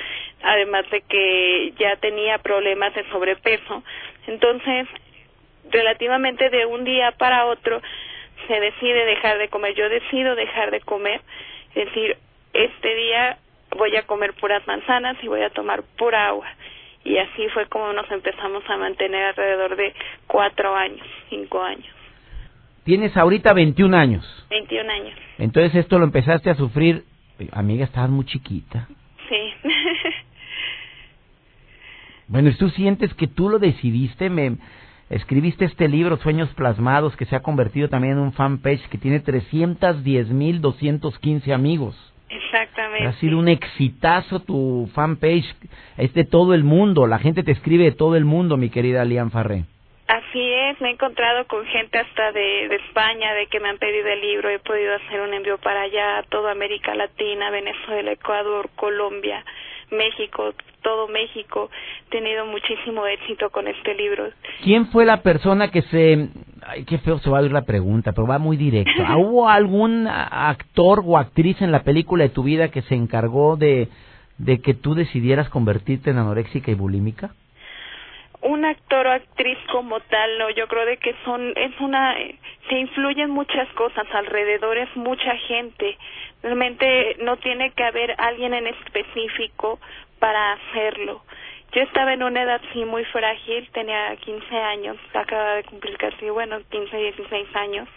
además 0.42 0.88
de 0.90 1.02
que 1.02 1.72
ya 1.78 1.96
tenía 1.96 2.38
problemas 2.46 2.94
de 2.94 3.02
sobrepeso. 3.10 3.82
Entonces, 4.28 4.86
relativamente 5.70 6.48
de 6.48 6.64
un 6.64 6.84
día 6.84 7.10
para 7.18 7.46
otro 7.46 7.82
se 8.46 8.60
decide 8.60 9.04
dejar 9.04 9.38
de 9.38 9.48
comer. 9.48 9.74
Yo 9.74 9.88
decido 9.88 10.36
dejar 10.36 10.70
de 10.70 10.80
comer, 10.80 11.20
es 11.74 11.86
decir, 11.86 12.16
este 12.52 12.94
día 12.94 13.38
voy 13.76 13.96
a 13.96 14.02
comer 14.02 14.32
puras 14.34 14.64
manzanas 14.66 15.16
y 15.22 15.26
voy 15.26 15.42
a 15.42 15.50
tomar 15.50 15.82
pura 15.98 16.28
agua. 16.28 16.46
Y 17.04 17.18
así 17.18 17.48
fue 17.52 17.66
como 17.66 17.92
nos 17.92 18.08
empezamos 18.12 18.62
a 18.68 18.76
mantener 18.76 19.24
alrededor 19.24 19.74
de 19.76 19.92
cuatro 20.28 20.74
años, 20.74 21.06
cinco 21.28 21.62
años. 21.62 21.92
Tienes 22.84 23.16
ahorita 23.16 23.52
21 23.52 23.96
años. 23.96 24.46
21 24.50 24.92
años. 24.92 25.18
Entonces 25.38 25.74
esto 25.74 25.98
lo 25.98 26.04
empezaste 26.04 26.50
a 26.50 26.54
sufrir, 26.54 27.02
amiga, 27.52 27.84
estabas 27.84 28.10
muy 28.10 28.24
chiquita. 28.24 28.86
Sí. 29.28 29.52
Bueno, 32.28 32.50
¿y 32.50 32.54
tú 32.54 32.68
sientes 32.70 33.12
que 33.14 33.26
tú 33.26 33.48
lo 33.48 33.58
decidiste? 33.58 34.30
Me, 34.30 34.58
escribiste 35.10 35.64
este 35.64 35.88
libro, 35.88 36.18
Sueños 36.18 36.48
Plasmados, 36.54 37.16
que 37.16 37.24
se 37.26 37.34
ha 37.36 37.42
convertido 37.42 37.88
también 37.88 38.14
en 38.14 38.20
un 38.20 38.32
fanpage 38.32 38.88
que 38.88 38.98
tiene 38.98 39.22
310.215 39.22 41.52
amigos. 41.52 41.96
Exactamente. 42.28 43.06
Ha 43.06 43.12
sido 43.14 43.38
un 43.38 43.48
exitazo 43.48 44.40
tu 44.40 44.90
fanpage, 44.94 45.46
es 45.96 46.12
de 46.14 46.24
todo 46.24 46.54
el 46.54 46.64
mundo, 46.64 47.06
la 47.06 47.20
gente 47.20 47.44
te 47.44 47.52
escribe 47.52 47.84
de 47.84 47.92
todo 47.92 48.16
el 48.16 48.24
mundo, 48.24 48.56
mi 48.56 48.70
querida 48.70 49.04
Lian 49.04 49.30
Farré. 49.30 49.66
Así 50.08 50.52
es, 50.52 50.80
me 50.80 50.88
he 50.88 50.92
encontrado 50.92 51.46
con 51.46 51.64
gente 51.66 51.98
hasta 51.98 52.32
de, 52.32 52.68
de 52.68 52.76
España, 52.76 53.34
de 53.34 53.46
que 53.46 53.58
me 53.58 53.68
han 53.68 53.78
pedido 53.78 54.06
el 54.08 54.20
libro, 54.20 54.48
he 54.48 54.60
podido 54.60 54.94
hacer 54.94 55.20
un 55.20 55.34
envío 55.34 55.58
para 55.58 55.82
allá, 55.82 56.22
toda 56.28 56.52
América 56.52 56.94
Latina, 56.94 57.50
Venezuela, 57.50 58.12
Ecuador, 58.12 58.70
Colombia, 58.76 59.44
México, 59.90 60.52
todo 60.82 61.08
México, 61.08 61.70
tenido 62.10 62.46
muchísimo 62.46 63.06
éxito 63.06 63.50
con 63.50 63.68
este 63.68 63.94
libro. 63.94 64.28
¿Quién 64.62 64.86
fue 64.86 65.04
la 65.04 65.22
persona 65.22 65.70
que 65.70 65.82
se... 65.82 66.28
Ay, 66.66 66.84
qué 66.84 66.98
feo 66.98 67.18
se 67.18 67.30
va 67.30 67.38
a 67.38 67.42
oír 67.42 67.52
la 67.52 67.64
pregunta, 67.64 68.12
pero 68.12 68.26
va 68.26 68.38
muy 68.38 68.56
directo. 68.56 69.02
¿Hubo 69.18 69.48
algún 69.48 70.06
actor 70.08 71.02
o 71.04 71.18
actriz 71.18 71.60
en 71.62 71.72
la 71.72 71.82
película 71.82 72.24
de 72.24 72.30
tu 72.30 72.42
vida 72.42 72.68
que 72.68 72.82
se 72.82 72.94
encargó 72.94 73.56
de, 73.56 73.88
de 74.38 74.60
que 74.60 74.74
tú 74.74 74.94
decidieras 74.94 75.48
convertirte 75.48 76.10
en 76.10 76.18
anoréxica 76.18 76.70
y 76.70 76.74
bulímica? 76.74 77.30
Un 78.46 78.64
actor 78.64 79.06
o 79.06 79.12
actriz 79.12 79.58
como 79.72 80.00
tal, 80.00 80.38
no, 80.38 80.50
yo 80.50 80.68
creo 80.68 80.86
de 80.86 80.96
que 80.98 81.14
son, 81.24 81.52
es 81.56 81.72
una, 81.80 82.14
se 82.68 82.74
influyen 82.78 83.30
muchas 83.30 83.68
cosas 83.74 84.06
alrededor, 84.12 84.78
es 84.78 84.94
mucha 84.96 85.36
gente. 85.48 85.98
Realmente 86.42 87.16
no 87.20 87.36
tiene 87.38 87.72
que 87.72 87.84
haber 87.84 88.14
alguien 88.18 88.54
en 88.54 88.68
específico 88.68 89.80
para 90.20 90.52
hacerlo. 90.52 91.22
Yo 91.72 91.82
estaba 91.82 92.14
en 92.14 92.22
una 92.22 92.42
edad 92.42 92.60
sí 92.72 92.84
muy 92.84 93.04
frágil, 93.06 93.68
tenía 93.72 94.14
15 94.16 94.56
años, 94.56 94.96
acaba 95.12 95.56
de 95.56 95.64
cumplir 95.64 95.96
casi, 95.98 96.30
bueno, 96.30 96.60
15, 96.70 96.96
16 96.96 97.56
años 97.56 97.88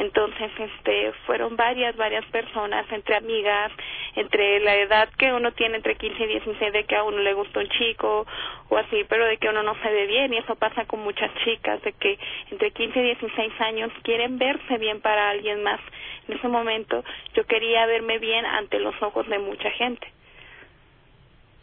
entonces 0.00 0.50
este 0.58 1.12
fueron 1.26 1.56
varias 1.56 1.96
varias 1.96 2.24
personas 2.26 2.86
entre 2.92 3.16
amigas 3.16 3.72
entre 4.16 4.60
la 4.60 4.76
edad 4.76 5.08
que 5.18 5.32
uno 5.32 5.52
tiene 5.52 5.76
entre 5.76 5.96
15 5.96 6.22
y 6.22 6.26
16 6.26 6.72
de 6.72 6.84
que 6.84 6.96
a 6.96 7.04
uno 7.04 7.18
le 7.18 7.34
gusta 7.34 7.60
un 7.60 7.68
chico 7.68 8.26
o 8.68 8.76
así 8.76 9.04
pero 9.08 9.24
de 9.24 9.38
que 9.38 9.48
uno 9.48 9.62
no 9.62 9.74
se 9.82 9.90
ve 9.90 10.06
bien 10.06 10.32
y 10.32 10.38
eso 10.38 10.54
pasa 10.56 10.84
con 10.84 11.00
muchas 11.00 11.30
chicas 11.44 11.82
de 11.82 11.92
que 11.92 12.18
entre 12.50 12.70
15 12.70 12.98
y 12.98 13.02
16 13.02 13.60
años 13.60 13.90
quieren 14.02 14.38
verse 14.38 14.78
bien 14.78 15.00
para 15.00 15.30
alguien 15.30 15.62
más. 15.62 15.80
En 16.28 16.36
ese 16.36 16.48
momento 16.48 17.04
yo 17.34 17.44
quería 17.44 17.86
verme 17.86 18.18
bien 18.18 18.44
ante 18.44 18.78
los 18.80 18.94
ojos 19.02 19.26
de 19.28 19.38
mucha 19.38 19.70
gente. 19.70 20.06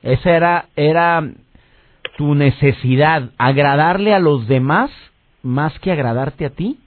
Esa 0.04 0.36
era 0.36 0.66
era 0.76 1.24
tu 2.18 2.36
necesidad 2.36 3.30
agradarle 3.38 4.14
a 4.14 4.20
los 4.20 4.48
demás 4.48 4.92
más 5.42 5.78
que 5.80 5.92
agradarte 5.92 6.46
a 6.46 6.50
ti 6.50 6.80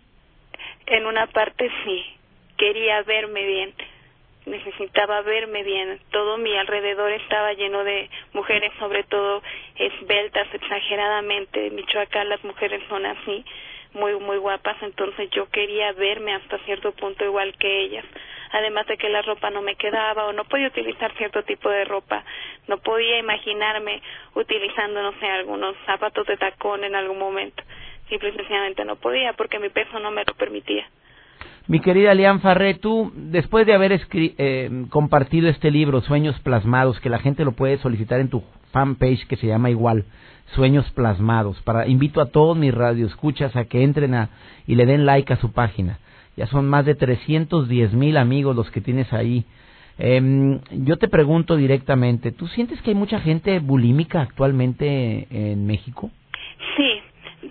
en 0.90 1.06
una 1.06 1.26
parte 1.26 1.70
sí, 1.84 2.04
quería 2.56 3.02
verme 3.02 3.44
bien, 3.44 3.74
necesitaba 4.46 5.20
verme 5.22 5.62
bien. 5.62 6.00
Todo 6.10 6.38
mi 6.38 6.56
alrededor 6.56 7.12
estaba 7.12 7.52
lleno 7.52 7.84
de 7.84 8.08
mujeres, 8.32 8.72
sobre 8.78 9.04
todo 9.04 9.42
esbeltas, 9.76 10.48
exageradamente. 10.52 11.66
En 11.66 11.74
Michoacán 11.74 12.28
las 12.28 12.42
mujeres 12.42 12.82
son 12.88 13.04
así, 13.04 13.44
muy, 13.92 14.14
muy 14.18 14.38
guapas, 14.38 14.76
entonces 14.82 15.30
yo 15.30 15.48
quería 15.50 15.92
verme 15.92 16.34
hasta 16.34 16.58
cierto 16.60 16.92
punto 16.92 17.24
igual 17.24 17.54
que 17.58 17.80
ellas. 17.80 18.04
Además 18.52 18.86
de 18.86 18.96
que 18.96 19.10
la 19.10 19.20
ropa 19.20 19.50
no 19.50 19.60
me 19.60 19.76
quedaba 19.76 20.24
o 20.24 20.32
no 20.32 20.44
podía 20.44 20.68
utilizar 20.68 21.14
cierto 21.16 21.42
tipo 21.42 21.68
de 21.68 21.84
ropa, 21.84 22.24
no 22.66 22.78
podía 22.78 23.18
imaginarme 23.18 24.00
utilizando, 24.34 25.02
no 25.02 25.12
sé, 25.20 25.26
algunos 25.26 25.76
zapatos 25.84 26.26
de 26.26 26.38
tacón 26.38 26.82
en 26.84 26.94
algún 26.94 27.18
momento 27.18 27.62
simple 28.08 28.30
y 28.30 28.32
sencillamente 28.32 28.84
no 28.84 28.96
podía 28.96 29.32
porque 29.34 29.58
mi 29.58 29.68
peso 29.68 29.98
no 29.98 30.10
me 30.10 30.24
lo 30.24 30.34
permitía. 30.34 30.86
Mi 31.66 31.80
querida 31.80 32.14
Lian 32.14 32.40
Farré, 32.40 32.74
tú, 32.74 33.12
después 33.14 33.66
de 33.66 33.74
haber 33.74 34.00
eh, 34.12 34.86
compartido 34.88 35.50
este 35.50 35.70
libro, 35.70 36.00
Sueños 36.00 36.38
Plasmados, 36.40 36.98
que 37.00 37.10
la 37.10 37.18
gente 37.18 37.44
lo 37.44 37.52
puede 37.52 37.76
solicitar 37.78 38.20
en 38.20 38.30
tu 38.30 38.42
fanpage 38.72 39.26
que 39.26 39.36
se 39.36 39.46
llama 39.46 39.68
igual, 39.68 40.06
Sueños 40.54 40.90
Plasmados, 40.92 41.60
para 41.62 41.86
invito 41.86 42.22
a 42.22 42.30
todos 42.30 42.56
mis 42.56 42.74
radioescuchas 42.74 43.54
a 43.54 43.66
que 43.66 43.82
entren 43.82 44.14
a, 44.14 44.30
y 44.66 44.76
le 44.76 44.86
den 44.86 45.04
like 45.04 45.30
a 45.30 45.36
su 45.36 45.52
página. 45.52 45.98
Ya 46.38 46.46
son 46.46 46.66
más 46.68 46.86
de 46.86 46.94
310 46.94 47.92
mil 47.92 48.16
amigos 48.16 48.56
los 48.56 48.70
que 48.70 48.80
tienes 48.80 49.12
ahí. 49.12 49.44
Eh, 49.98 50.58
yo 50.70 50.96
te 50.96 51.08
pregunto 51.08 51.56
directamente, 51.56 52.32
¿tú 52.32 52.46
sientes 52.46 52.80
que 52.80 52.92
hay 52.92 52.96
mucha 52.96 53.20
gente 53.20 53.58
bulímica 53.58 54.22
actualmente 54.22 55.26
en 55.30 55.66
México? 55.66 56.10
Sí, 56.76 56.97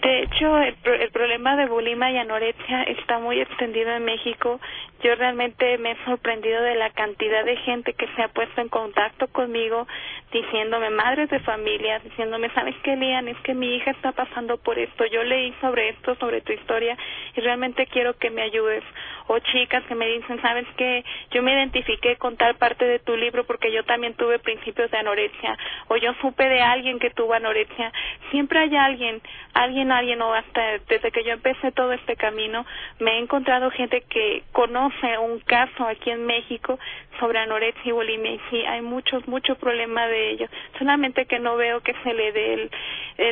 de 0.01 0.23
hecho, 0.23 0.57
el, 0.59 0.75
el, 0.83 1.11
problema 1.11 1.55
de 1.55 1.67
bulimia 1.67 2.11
y 2.11 2.17
anorexia 2.17 2.83
está 2.83 3.19
muy 3.19 3.39
extendido 3.39 3.91
en 3.91 4.05
México. 4.05 4.59
Yo 5.03 5.15
realmente 5.15 5.77
me 5.77 5.91
he 5.91 6.05
sorprendido 6.05 6.61
de 6.61 6.75
la 6.75 6.89
cantidad 6.91 7.45
de 7.45 7.55
gente 7.57 7.93
que 7.93 8.07
se 8.15 8.23
ha 8.23 8.27
puesto 8.27 8.61
en 8.61 8.69
contacto 8.69 9.27
conmigo 9.27 9.87
diciéndome, 10.31 10.89
madres 10.89 11.29
de 11.29 11.39
familia, 11.39 11.99
diciéndome, 11.99 12.49
¿sabes 12.51 12.75
qué, 12.83 12.95
Lian? 12.95 13.27
Es 13.27 13.37
que 13.41 13.53
mi 13.53 13.75
hija 13.75 13.91
está 13.91 14.11
pasando 14.11 14.57
por 14.57 14.77
esto. 14.77 15.05
Yo 15.05 15.23
leí 15.23 15.53
sobre 15.61 15.89
esto, 15.89 16.15
sobre 16.15 16.41
tu 16.41 16.53
historia, 16.53 16.97
y 17.35 17.41
realmente 17.41 17.87
quiero 17.87 18.17
que 18.17 18.29
me 18.29 18.41
ayudes. 18.41 18.83
O 19.27 19.39
chicas 19.39 19.83
que 19.85 19.95
me 19.95 20.07
dicen, 20.07 20.41
¿sabes 20.41 20.65
qué? 20.77 21.03
Yo 21.31 21.43
me 21.43 21.53
identifiqué 21.53 22.15
con 22.15 22.37
tal 22.37 22.55
parte 22.55 22.85
de 22.85 22.99
tu 22.99 23.15
libro 23.17 23.45
porque 23.45 23.71
yo 23.71 23.83
también 23.83 24.13
tuve 24.13 24.39
principios 24.39 24.89
de 24.89 24.97
anorexia. 24.97 25.57
O 25.89 25.97
yo 25.97 26.13
supe 26.21 26.47
de 26.47 26.61
alguien 26.61 26.97
que 26.99 27.09
tuvo 27.09 27.33
anorexia. 27.33 27.91
Siempre 28.31 28.59
hay 28.59 28.75
alguien, 28.75 29.21
alguien, 29.53 29.91
alguien, 29.91 30.21
o 30.21 30.33
hasta 30.33 30.79
desde 30.87 31.11
que 31.11 31.23
yo 31.23 31.31
empecé 31.33 31.71
todo 31.73 31.91
este 31.91 32.15
camino, 32.15 32.65
me 32.99 33.11
he 33.11 33.19
encontrado 33.19 33.69
gente 33.71 34.01
que 34.09 34.43
conoce 34.53 35.17
un 35.17 35.39
caso 35.39 35.85
aquí 35.85 36.09
en 36.09 36.25
México 36.25 36.79
sobre 37.19 37.39
anorexia 37.39 37.89
y 37.89 37.91
bulimia. 37.91 38.39
Y 38.51 38.65
hay 38.65 38.81
muchos, 38.81 39.27
muchos 39.27 39.57
problemas 39.57 40.09
de 40.09 40.31
ellos. 40.31 40.49
Solamente 40.77 41.25
que 41.25 41.39
no 41.39 41.57
veo 41.57 41.81
que 41.81 41.93
se 42.03 42.13
le 42.13 42.31
dé 42.31 42.69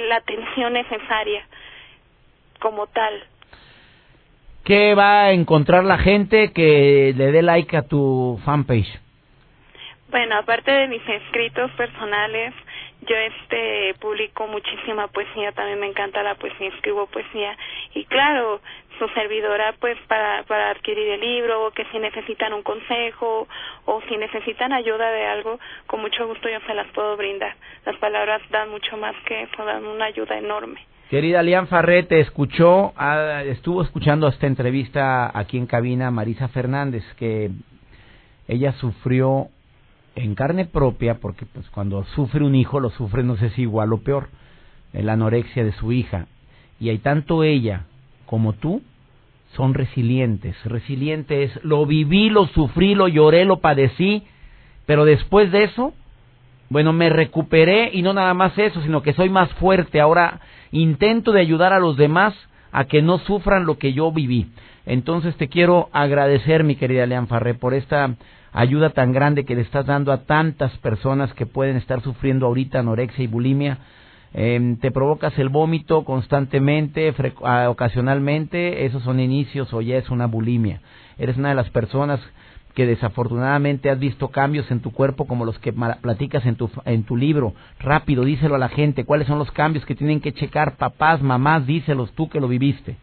la 0.07 0.17
atención 0.17 0.73
necesaria 0.73 1.45
como 2.59 2.87
tal. 2.87 3.23
¿Qué 4.65 4.95
va 4.95 5.25
a 5.25 5.31
encontrar 5.31 5.83
la 5.83 5.99
gente 5.99 6.51
que 6.51 7.13
le 7.15 7.31
dé 7.31 7.43
like 7.43 7.77
a 7.77 7.83
tu 7.83 8.41
fanpage? 8.43 8.99
Bueno, 10.09 10.37
aparte 10.37 10.71
de 10.71 10.87
mis 10.87 11.07
escritos 11.07 11.69
personales, 11.73 12.51
yo 13.01 13.15
este 13.15 13.93
publico 13.99 14.47
muchísima 14.47 15.07
poesía, 15.09 15.51
también 15.51 15.79
me 15.79 15.85
encanta 15.85 16.23
la 16.23 16.33
poesía, 16.33 16.69
escribo 16.69 17.05
poesía 17.05 17.55
y 17.93 18.05
claro, 18.05 18.59
su 18.97 19.07
servidora 19.09 19.75
pues 19.79 19.99
para, 20.07 20.41
para 20.43 20.71
adquirir 20.71 21.09
el 21.09 21.21
libro 21.21 21.67
o 21.67 21.71
que 21.71 21.85
si 21.91 21.99
necesitan 21.99 22.51
un 22.51 22.63
consejo 22.63 23.47
o 23.85 24.01
si 24.09 24.17
necesitan 24.17 24.73
ayuda 24.73 25.11
de 25.11 25.27
algo, 25.27 25.59
con 25.85 26.01
mucho 26.01 26.25
gusto 26.25 26.49
yo 26.49 26.59
se 26.65 26.73
las 26.73 26.87
puedo 26.87 27.15
brindar. 27.17 27.53
Las 27.85 27.97
palabras 27.97 28.41
dan 28.49 28.71
mucho 28.71 28.97
más 28.97 29.15
que 29.25 29.43
eso, 29.43 29.63
dan 29.63 29.85
una 29.85 30.05
ayuda 30.05 30.39
enorme. 30.39 30.81
Querida 31.09 31.43
Lian 31.43 31.67
Farré, 31.67 32.01
te 32.01 32.19
escuchó, 32.19 32.91
ah, 32.97 33.43
estuvo 33.45 33.83
escuchando 33.83 34.27
esta 34.27 34.47
entrevista 34.47 35.31
aquí 35.37 35.55
en 35.55 35.67
cabina 35.67 36.09
Marisa 36.09 36.47
Fernández, 36.47 37.03
que 37.17 37.51
ella 38.47 38.71
sufrió 38.79 39.49
en 40.15 40.33
carne 40.33 40.65
propia, 40.65 41.19
porque 41.19 41.45
pues 41.45 41.69
cuando 41.69 42.03
sufre 42.15 42.43
un 42.43 42.55
hijo 42.55 42.79
lo 42.79 42.89
sufre 42.89 43.23
no 43.23 43.37
sé 43.37 43.51
si 43.51 43.61
igual 43.61 43.93
o 43.93 43.99
peor, 43.99 44.29
la 44.93 45.13
anorexia 45.13 45.63
de 45.63 45.73
su 45.73 45.91
hija. 45.91 46.25
Y 46.79 46.89
hay 46.89 46.97
tanto 46.97 47.43
ella 47.43 47.85
como 48.25 48.53
tú 48.53 48.81
son 49.55 49.75
resilientes. 49.75 50.55
Resiliente 50.65 51.43
es, 51.43 51.63
lo 51.63 51.85
viví, 51.85 52.31
lo 52.31 52.47
sufrí, 52.47 52.95
lo 52.95 53.07
lloré, 53.07 53.45
lo 53.45 53.57
padecí, 53.57 54.23
pero 54.87 55.05
después 55.05 55.51
de 55.51 55.65
eso, 55.65 55.93
bueno, 56.69 56.93
me 56.93 57.09
recuperé 57.09 57.89
y 57.93 58.01
no 58.01 58.13
nada 58.13 58.33
más 58.33 58.57
eso, 58.57 58.81
sino 58.81 59.01
que 59.01 59.13
soy 59.13 59.29
más 59.29 59.49
fuerte. 59.53 59.99
Ahora 59.99 60.39
intento 60.71 61.31
de 61.31 61.41
ayudar 61.41 61.73
a 61.73 61.79
los 61.79 61.97
demás 61.97 62.33
a 62.71 62.85
que 62.85 63.01
no 63.01 63.19
sufran 63.19 63.65
lo 63.65 63.77
que 63.77 63.93
yo 63.93 64.11
viví. 64.11 64.47
Entonces 64.85 65.35
te 65.37 65.47
quiero 65.47 65.89
agradecer, 65.93 66.63
mi 66.63 66.75
querida 66.75 67.05
Lean 67.05 67.27
Farré, 67.27 67.53
por 67.53 67.73
esta 67.73 68.15
ayuda 68.51 68.91
tan 68.91 69.11
grande 69.11 69.45
que 69.45 69.55
le 69.55 69.61
estás 69.61 69.85
dando 69.85 70.11
a 70.11 70.23
tantas 70.25 70.75
personas 70.77 71.33
que 71.33 71.45
pueden 71.45 71.77
estar 71.77 72.01
sufriendo 72.01 72.45
ahorita 72.45 72.79
anorexia 72.79 73.23
y 73.23 73.27
bulimia. 73.27 73.79
Eh, 74.33 74.77
te 74.81 74.91
provocas 74.91 75.37
el 75.39 75.49
vómito 75.49 76.03
constantemente, 76.03 77.13
ah, 77.43 77.69
ocasionalmente, 77.69 78.85
esos 78.85 79.01
son 79.03 79.19
inicios 79.19 79.73
o 79.73 79.81
ya 79.81 79.97
es 79.97 80.09
una 80.09 80.27
bulimia. 80.27 80.81
Eres 81.17 81.37
una 81.37 81.49
de 81.49 81.55
las 81.55 81.69
personas 81.69 82.19
que 82.75 82.85
desafortunadamente 82.85 83.89
has 83.89 83.97
visto 83.97 84.27
cambios 84.27 84.69
en 84.69 84.81
tu 84.81 84.91
cuerpo 84.91 85.25
como 85.25 85.45
los 85.45 85.57
que 85.59 85.73
platicas 85.73 86.45
en 86.45 86.55
tu, 86.55 86.69
en 86.83 87.03
tu 87.03 87.15
libro. 87.15 87.53
Rápido, 87.79 88.25
díselo 88.25 88.55
a 88.55 88.59
la 88.59 88.69
gente. 88.69 89.05
¿Cuáles 89.05 89.27
son 89.27 89.39
los 89.39 89.49
cambios 89.51 89.85
que 89.85 89.95
tienen 89.95 90.19
que 90.19 90.33
checar 90.33 90.75
papás, 90.75 91.21
mamás? 91.21 91.65
Díselos 91.65 92.11
tú 92.11 92.29
que 92.29 92.41
lo 92.41 92.49
viviste. 92.49 92.97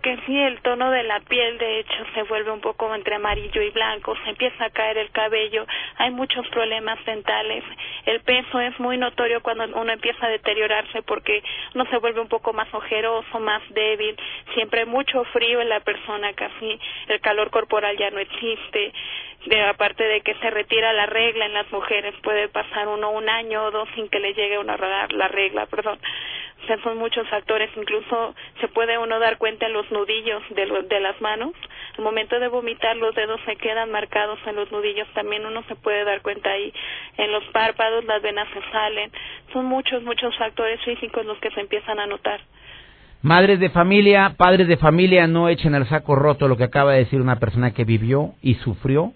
Que 0.00 0.16
sí, 0.24 0.38
el 0.38 0.60
tono 0.62 0.90
de 0.90 1.02
la 1.02 1.20
piel 1.20 1.58
de 1.58 1.80
hecho 1.80 2.04
se 2.14 2.22
vuelve 2.22 2.50
un 2.50 2.60
poco 2.60 2.94
entre 2.94 3.16
amarillo 3.16 3.60
y 3.60 3.70
blanco, 3.70 4.16
se 4.24 4.30
empieza 4.30 4.64
a 4.64 4.70
caer 4.70 4.96
el 4.96 5.10
cabello, 5.10 5.66
hay 5.98 6.10
muchos 6.10 6.48
problemas 6.48 6.98
dentales, 7.04 7.62
el 8.06 8.20
peso 8.22 8.58
es 8.58 8.78
muy 8.80 8.96
notorio 8.96 9.42
cuando 9.42 9.64
uno 9.64 9.92
empieza 9.92 10.26
a 10.26 10.30
deteriorarse 10.30 11.02
porque 11.02 11.42
uno 11.74 11.84
se 11.90 11.98
vuelve 11.98 12.20
un 12.20 12.28
poco 12.28 12.54
más 12.54 12.72
ojeroso, 12.72 13.38
más 13.38 13.62
débil, 13.68 14.16
siempre 14.54 14.86
mucho 14.86 15.24
frío 15.24 15.60
en 15.60 15.68
la 15.68 15.80
persona, 15.80 16.32
casi 16.32 16.80
el 17.08 17.20
calor 17.20 17.50
corporal 17.50 17.96
ya 17.98 18.10
no 18.10 18.18
existe, 18.18 18.92
de, 19.46 19.60
aparte 19.62 20.04
de 20.04 20.20
que 20.20 20.34
se 20.34 20.50
retira 20.50 20.92
la 20.92 21.06
regla 21.06 21.46
en 21.46 21.54
las 21.54 21.70
mujeres, 21.72 22.14
puede 22.22 22.48
pasar 22.48 22.88
uno 22.88 23.10
un 23.10 23.28
año 23.28 23.64
o 23.64 23.70
dos 23.70 23.88
sin 23.94 24.08
que 24.08 24.20
le 24.20 24.34
llegue 24.34 24.58
una 24.58 24.76
la 24.76 25.28
regla, 25.28 25.66
perdón. 25.66 25.98
O 26.62 26.66
sea, 26.66 26.80
son 26.82 26.96
muchos 26.96 27.28
factores, 27.28 27.70
incluso 27.76 28.34
se 28.60 28.68
puede 28.68 28.96
uno 28.96 29.18
dar 29.18 29.36
cuenta 29.36 29.66
en 29.66 29.72
los 29.72 29.90
nudillos 29.90 30.42
de, 30.50 30.66
de 30.88 31.00
las 31.00 31.20
manos. 31.20 31.52
Al 31.98 32.04
momento 32.04 32.38
de 32.38 32.46
vomitar 32.46 32.96
los 32.96 33.14
dedos 33.16 33.40
se 33.44 33.56
quedan 33.56 33.90
marcados 33.90 34.38
en 34.46 34.54
los 34.54 34.70
nudillos, 34.70 35.08
también 35.12 35.44
uno 35.44 35.64
se 35.66 35.74
puede 35.74 36.04
dar 36.04 36.22
cuenta 36.22 36.50
ahí. 36.50 36.72
En 37.16 37.32
los 37.32 37.44
párpados 37.46 38.04
las 38.04 38.22
venas 38.22 38.46
se 38.54 38.60
salen. 38.70 39.10
Son 39.52 39.66
muchos, 39.66 40.04
muchos 40.04 40.36
factores 40.38 40.80
físicos 40.84 41.26
los 41.26 41.38
que 41.38 41.50
se 41.50 41.60
empiezan 41.60 41.98
a 41.98 42.06
notar. 42.06 42.40
Madres 43.22 43.58
de 43.58 43.70
familia, 43.70 44.34
padres 44.36 44.68
de 44.68 44.76
familia, 44.76 45.26
no 45.26 45.48
echen 45.48 45.74
al 45.74 45.88
saco 45.88 46.14
roto 46.14 46.48
lo 46.48 46.56
que 46.56 46.64
acaba 46.64 46.92
de 46.92 46.98
decir 47.00 47.20
una 47.20 47.38
persona 47.38 47.72
que 47.72 47.84
vivió 47.84 48.34
y 48.40 48.54
sufrió 48.56 49.12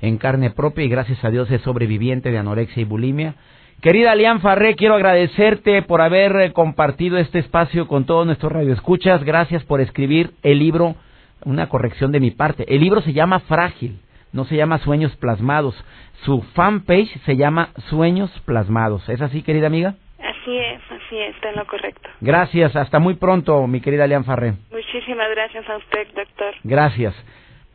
en 0.00 0.18
carne 0.18 0.50
propia 0.50 0.84
y 0.84 0.88
gracias 0.88 1.24
a 1.24 1.30
Dios 1.30 1.50
es 1.50 1.60
sobreviviente 1.62 2.30
de 2.30 2.38
anorexia 2.38 2.82
y 2.82 2.84
bulimia. 2.84 3.34
Querida 3.80 4.14
Lian 4.16 4.40
Farré, 4.40 4.74
quiero 4.74 4.94
agradecerte 4.96 5.82
por 5.82 6.00
haber 6.00 6.34
eh, 6.40 6.52
compartido 6.52 7.16
este 7.16 7.38
espacio 7.38 7.86
con 7.86 8.06
todos 8.06 8.26
nuestros 8.26 8.50
radioescuchas. 8.50 9.22
Gracias 9.22 9.62
por 9.64 9.80
escribir 9.80 10.32
el 10.42 10.58
libro, 10.58 10.96
una 11.44 11.68
corrección 11.68 12.10
de 12.10 12.18
mi 12.18 12.32
parte. 12.32 12.64
El 12.66 12.80
libro 12.80 13.00
se 13.02 13.12
llama 13.12 13.38
Frágil, 13.40 14.00
no 14.32 14.44
se 14.46 14.56
llama 14.56 14.78
Sueños 14.78 15.14
Plasmados. 15.16 15.76
Su 16.24 16.42
fanpage 16.54 17.20
se 17.24 17.36
llama 17.36 17.68
Sueños 17.88 18.30
Plasmados. 18.44 19.08
¿Es 19.08 19.22
así, 19.22 19.42
querida 19.42 19.68
amiga? 19.68 19.94
Así 20.18 20.58
es, 20.58 20.80
así 20.90 21.16
es, 21.16 21.36
está 21.36 21.50
en 21.50 21.56
lo 21.56 21.66
correcto. 21.66 22.08
Gracias, 22.20 22.74
hasta 22.74 22.98
muy 22.98 23.14
pronto, 23.14 23.64
mi 23.68 23.80
querida 23.80 24.08
Lian 24.08 24.24
Farré. 24.24 24.54
Muchísimas 24.72 25.30
gracias 25.30 25.68
a 25.70 25.76
usted, 25.76 26.08
doctor. 26.16 26.54
Gracias. 26.64 27.14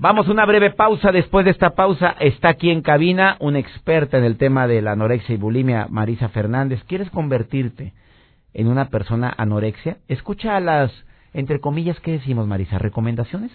Vamos 0.04 0.28
a 0.28 0.32
una 0.32 0.46
breve 0.46 0.72
pausa. 0.72 1.14
Después 1.14 1.46
de 1.46 1.52
esta 1.52 1.76
pausa 1.76 2.14
está 2.20 2.50
aquí 2.50 2.70
en 2.72 2.82
cabina 2.82 3.38
una 3.40 3.60
experta 3.60 4.18
en 4.18 4.26
el 4.26 4.36
tema 4.36 4.68
de 4.68 4.82
la 4.82 4.92
anorexia 4.92 5.34
y 5.34 5.38
bulimia, 5.38 5.88
Marisa 5.90 6.28
Fernández. 6.28 6.84
¿Quieres 6.90 7.10
convertirte 7.10 7.94
en 8.54 8.68
una 8.68 8.90
persona 8.90 9.34
anorexia? 9.38 10.00
Escucha 10.10 10.60
las, 10.60 10.92
entre 11.34 11.62
comillas, 11.62 11.98
¿qué 12.02 12.12
decimos, 12.12 12.46
Marisa? 12.48 12.80
¿Recomendaciones? 12.80 13.50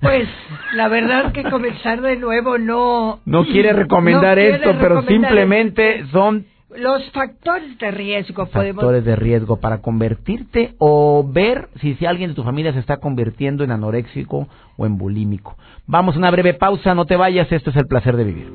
Pues 0.00 0.28
la 0.74 0.88
verdad 0.88 1.30
que 1.30 1.44
comenzar 1.44 2.00
de 2.00 2.16
nuevo 2.16 2.58
no... 2.58 3.20
No 3.24 3.44
quiere 3.44 3.72
recomendar 3.72 4.36
esto, 4.40 4.74
pero 4.80 5.02
simplemente 5.02 6.06
son 6.10 6.46
los 6.76 7.10
factores 7.12 7.78
de 7.78 7.90
riesgo 7.90 8.46
factores 8.46 9.04
de 9.04 9.16
riesgo 9.16 9.58
para 9.58 9.80
convertirte 9.80 10.74
o 10.78 11.24
ver 11.26 11.70
si, 11.80 11.94
si 11.94 12.04
alguien 12.04 12.30
de 12.30 12.36
tu 12.36 12.44
familia 12.44 12.72
se 12.72 12.78
está 12.78 12.98
convirtiendo 12.98 13.64
en 13.64 13.70
anoréxico 13.70 14.48
o 14.76 14.86
en 14.86 14.98
bulímico. 14.98 15.56
Vamos 15.86 16.14
a 16.14 16.18
una 16.18 16.30
breve 16.30 16.54
pausa, 16.54 16.94
no 16.94 17.06
te 17.06 17.16
vayas, 17.16 17.50
esto 17.50 17.70
es 17.70 17.76
el 17.76 17.86
placer 17.86 18.16
de 18.16 18.24
vivir. 18.24 18.52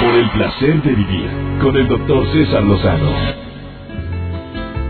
Por 0.00 0.14
el 0.14 0.30
placer 0.30 0.82
de 0.82 0.92
vivir 0.92 1.30
con 1.62 1.76
el 1.76 1.88
doctor 1.88 2.26
César 2.32 2.62
Lozano. 2.62 3.10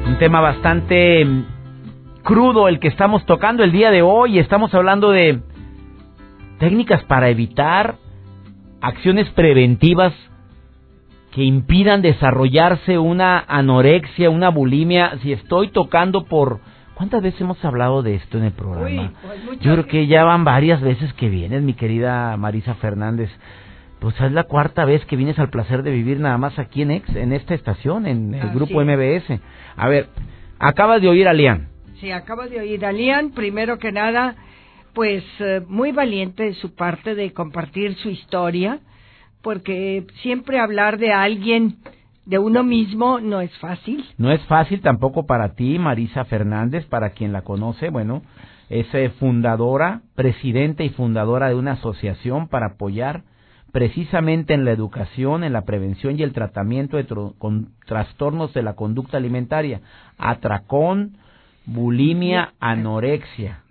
Un 0.08 0.18
tema 0.18 0.40
bastante 0.40 1.24
mm, 1.24 1.44
crudo 2.24 2.66
el 2.66 2.80
que 2.80 2.88
estamos 2.88 3.24
tocando 3.26 3.62
el 3.62 3.70
día 3.70 3.92
de 3.92 4.02
hoy. 4.02 4.40
Estamos 4.40 4.74
hablando 4.74 5.10
de 5.10 5.40
técnicas 6.58 7.04
para 7.04 7.28
evitar 7.28 7.94
acciones 8.80 9.28
preventivas 9.30 10.12
que 11.33 11.45
impidan 11.45 12.03
desarrollarse 12.03 12.99
una 12.99 13.45
anorexia, 13.47 14.31
una 14.31 14.49
bulimia, 14.51 15.19
si 15.23 15.33
estoy 15.33 15.69
tocando 15.69 16.25
por... 16.25 16.61
¿Cuántas 16.95 17.23
veces 17.23 17.40
hemos 17.40 17.64
hablado 17.64 18.03
de 18.03 18.16
esto 18.16 18.37
en 18.37 18.45
el 18.45 18.53
programa? 18.53 19.12
Pues 19.23 19.61
Yo 19.61 19.73
creo 19.73 19.87
que 19.87 20.07
ya 20.07 20.23
van 20.25 20.45
varias 20.45 20.83
veces 20.83 21.14
que 21.14 21.31
vienes, 21.31 21.62
mi 21.62 21.73
querida 21.73 22.37
Marisa 22.37 22.75
Fernández. 22.75 23.31
Pues 24.01 24.21
es 24.21 24.33
la 24.33 24.45
cuarta 24.45 24.85
vez 24.85 25.03
que 25.07 25.16
vienes 25.16 25.38
al 25.38 25.49
placer 25.49 25.83
de 25.83 25.93
vivir 25.93 26.21
nada 26.21 26.37
más 26.37 26.59
aquí 26.59 26.83
en, 26.83 26.90
Ex, 26.90 27.09
en 27.16 27.33
esta 27.33 27.55
estación, 27.55 28.07
en 28.07 28.35
el 28.35 28.51
grupo 28.51 28.83
MBS. 28.85 29.40
A 29.77 29.88
ver, 29.88 30.09
acabas 30.59 31.01
de 31.01 31.09
oír 31.09 31.27
a 31.27 31.33
Lian. 31.33 31.69
Sí, 32.01 32.11
acabo 32.11 32.43
de 32.43 32.61
oír 32.61 32.85
a 32.85 32.93
Lian. 32.93 33.31
Primero 33.31 33.79
que 33.79 33.93
nada, 33.93 34.35
pues 34.93 35.25
eh, 35.38 35.62
muy 35.69 35.93
valiente 35.93 36.43
de 36.43 36.55
su 36.55 36.75
parte 36.75 37.14
de 37.14 37.33
compartir 37.33 37.95
su 37.97 38.11
historia 38.11 38.81
porque 39.42 40.07
siempre 40.22 40.59
hablar 40.59 40.98
de 40.98 41.12
alguien, 41.12 41.76
de 42.26 42.38
uno 42.38 42.62
mismo, 42.62 43.20
no 43.20 43.40
es 43.40 43.57
fácil. 43.59 44.05
No 44.18 44.31
es 44.31 44.40
fácil 44.42 44.81
tampoco 44.81 45.26
para 45.26 45.55
ti, 45.55 45.79
Marisa 45.79 46.24
Fernández, 46.24 46.87
para 46.87 47.11
quien 47.11 47.33
la 47.33 47.42
conoce, 47.42 47.90
bueno, 47.90 48.22
es 48.68 48.87
eh, 48.94 49.11
fundadora, 49.18 50.03
presidenta 50.14 50.85
y 50.85 50.90
fundadora 50.90 51.48
de 51.48 51.57
una 51.57 51.72
asociación 51.72 52.48
para 52.48 52.66
apoyar 52.66 53.24
precisamente 53.72 54.55
en 54.55 54.64
la 54.64 54.72
educación, 54.72 55.44
en 55.44 55.53
la 55.53 55.64
prevención 55.64 56.18
y 56.18 56.22
el 56.22 56.33
tratamiento 56.33 56.96
de 56.96 57.07
con 57.38 57.72
trastornos 57.87 58.53
de 58.53 58.62
la 58.62 58.74
conducta 58.74 59.16
alimentaria, 59.16 59.81
atracón, 60.18 61.16
bulimia, 61.66 62.55
anorexia. 62.61 63.62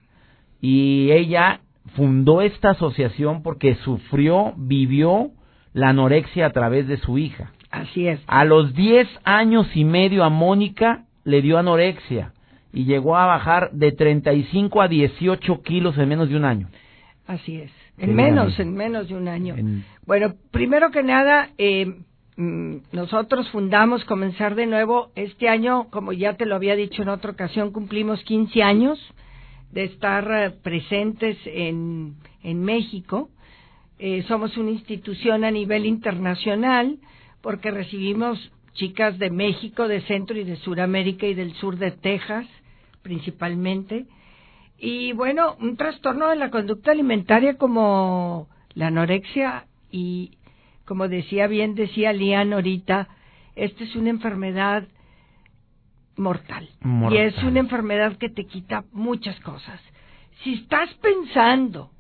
Y 0.62 1.12
ella 1.12 1.62
fundó 1.96 2.42
esta 2.42 2.72
asociación 2.72 3.42
porque 3.44 3.76
sufrió, 3.76 4.54
vivió 4.58 5.32
la 5.74 5.90
anorexia 5.90 6.48
a 6.48 6.52
través 6.52 6.88
de 6.88 6.98
su 6.98 7.18
hija. 7.18 7.52
Así 7.72 8.08
es. 8.08 8.20
A 8.28 8.46
los 8.46 8.74
10 8.74 9.08
años 9.24 9.68
y 9.76 9.84
medio 9.84 10.24
a 10.24 10.30
Mónica 10.30 11.06
le 11.24 11.42
dio 11.42 11.58
anorexia 11.58 12.34
y 12.74 12.86
llegó 12.86 13.18
a 13.18 13.26
bajar 13.26 13.72
de 13.72 13.92
35 13.92 14.82
a 14.82 14.88
18 14.88 15.62
kilos 15.62 15.98
en 15.98 16.10
menos 16.10 16.30
de 16.30 16.36
un 16.36 16.46
año. 16.46 16.68
Así 17.28 17.58
es. 17.58 17.72
En 17.98 18.16
menos, 18.16 18.58
en 18.60 18.74
menos 18.74 19.10
de 19.10 19.16
un 19.16 19.28
año. 19.28 19.56
Bueno, 20.06 20.36
primero 20.52 20.90
que 20.90 21.04
nada, 21.04 21.50
eh, 21.58 21.98
mm, 22.38 22.78
nosotros 22.94 23.50
fundamos 23.52 24.06
Comenzar 24.06 24.56
de 24.56 24.66
Nuevo. 24.66 25.12
Este 25.16 25.50
año, 25.50 25.90
como 25.90 26.14
ya 26.14 26.36
te 26.36 26.46
lo 26.46 26.56
había 26.56 26.76
dicho 26.76 27.02
en 27.02 27.10
otra 27.10 27.32
ocasión, 27.32 27.72
cumplimos 27.72 28.24
15 28.24 28.64
años 28.64 29.00
de 29.72 29.84
estar 29.84 30.32
eh, 30.32 30.52
presentes 30.64 31.38
en, 31.46 32.16
en 32.42 32.64
México. 32.64 33.30
Eh, 34.00 34.24
somos 34.28 34.56
una 34.58 34.72
institución 34.72 35.44
a 35.44 35.52
nivel 35.52 35.86
internacional 35.86 36.98
porque 37.42 37.70
recibimos 37.70 38.52
chicas 38.74 39.20
de 39.20 39.30
México, 39.30 39.88
de 39.90 40.02
Centro 40.02 40.38
y 40.38 40.46
de 40.46 40.56
Suramérica 40.56 41.28
y 41.28 41.34
del 41.34 41.54
sur 41.56 41.78
de 41.78 41.92
Texas 41.92 42.48
principalmente. 43.02 44.06
Y 44.78 45.12
bueno, 45.14 45.56
un 45.60 45.76
trastorno 45.76 46.30
de 46.30 46.38
la 46.38 46.50
conducta 46.50 46.92
alimentaria 46.92 47.58
como 47.58 48.48
la 48.74 48.88
anorexia 48.88 49.66
y 49.92 50.38
como 50.86 51.08
decía 51.08 51.48
bien, 51.48 51.76
decía 51.76 52.14
Lian 52.14 52.54
ahorita, 52.54 53.10
esta 53.56 53.84
es 53.84 53.96
una 53.96 54.10
enfermedad 54.10 54.88
mortal. 56.16 56.70
mortal. 56.82 57.18
Y 57.18 57.22
es 57.22 57.44
una 57.44 57.60
enfermedad 57.60 58.18
que 58.18 58.30
te 58.30 58.46
quita 58.46 58.86
muchas 58.92 59.40
cosas. 59.42 59.82
Si 60.44 60.54
estás 60.54 60.94
pensando 60.96 61.92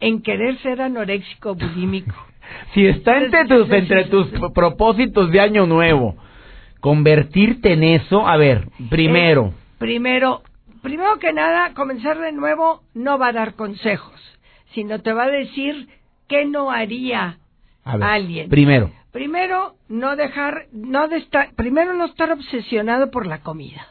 en 0.00 0.22
querer 0.22 0.58
ser 0.58 0.82
anoréxico 0.82 1.54
bulímico. 1.54 2.14
si 2.74 2.86
está 2.86 3.18
entre 3.18 3.46
tus, 3.46 3.70
entre 3.70 4.04
tus 4.04 4.28
propósitos 4.54 5.30
de 5.30 5.40
año 5.40 5.66
nuevo, 5.66 6.16
convertirte 6.80 7.72
en 7.72 7.82
eso, 7.82 8.26
a 8.26 8.36
ver, 8.36 8.68
primero. 8.90 9.54
primero, 9.78 10.42
primero 10.82 11.18
que 11.18 11.32
nada, 11.32 11.72
comenzar 11.74 12.18
de 12.18 12.32
nuevo 12.32 12.82
no 12.94 13.18
va 13.18 13.28
a 13.28 13.32
dar 13.32 13.54
consejos, 13.54 14.20
sino 14.74 15.00
te 15.00 15.12
va 15.12 15.24
a 15.24 15.30
decir 15.30 15.88
qué 16.28 16.44
no 16.44 16.70
haría 16.70 17.38
alguien. 17.84 18.48
Primero. 18.48 18.90
Primero, 19.12 19.76
no 19.88 20.16
dejar, 20.16 20.66
no 20.72 21.06
de 21.06 21.18
estar, 21.18 21.54
primero 21.54 21.94
no 21.94 22.06
estar 22.06 22.32
obsesionado 22.32 23.10
por 23.10 23.26
la 23.26 23.42
comida. 23.42 23.86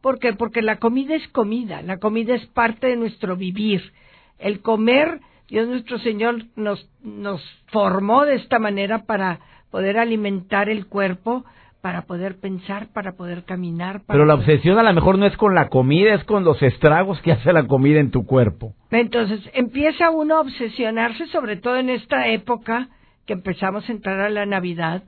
¿Por 0.00 0.18
qué? 0.18 0.34
Porque 0.34 0.62
la 0.62 0.76
comida 0.76 1.14
es 1.14 1.26
comida, 1.28 1.82
la 1.82 1.98
comida 1.98 2.34
es 2.34 2.46
parte 2.48 2.88
de 2.88 2.96
nuestro 2.96 3.36
vivir. 3.36 3.92
El 4.38 4.60
comer, 4.60 5.20
Dios 5.48 5.66
nuestro 5.66 5.98
Señor 5.98 6.44
nos, 6.56 6.88
nos 7.02 7.42
formó 7.68 8.26
de 8.26 8.34
esta 8.34 8.58
manera 8.58 9.04
para 9.04 9.40
poder 9.70 9.98
alimentar 9.98 10.68
el 10.68 10.86
cuerpo, 10.86 11.44
para 11.80 12.02
poder 12.02 12.38
pensar, 12.38 12.88
para 12.92 13.12
poder 13.12 13.44
caminar. 13.44 14.02
Pero 14.06 14.26
la 14.26 14.34
obsesión 14.34 14.78
a 14.78 14.82
lo 14.82 14.92
mejor 14.92 15.16
no 15.16 15.24
es 15.24 15.36
con 15.38 15.54
la 15.54 15.68
comida, 15.68 16.14
es 16.14 16.24
con 16.24 16.44
los 16.44 16.62
estragos 16.62 17.20
que 17.22 17.32
hace 17.32 17.52
la 17.52 17.66
comida 17.66 17.98
en 17.98 18.10
tu 18.10 18.26
cuerpo. 18.26 18.74
Entonces 18.90 19.40
empieza 19.54 20.10
uno 20.10 20.36
a 20.36 20.40
obsesionarse, 20.40 21.26
sobre 21.28 21.56
todo 21.56 21.76
en 21.76 21.88
esta 21.88 22.28
época 22.28 22.88
que 23.24 23.32
empezamos 23.32 23.88
a 23.88 23.92
entrar 23.92 24.20
a 24.20 24.30
la 24.30 24.44
Navidad, 24.44 25.02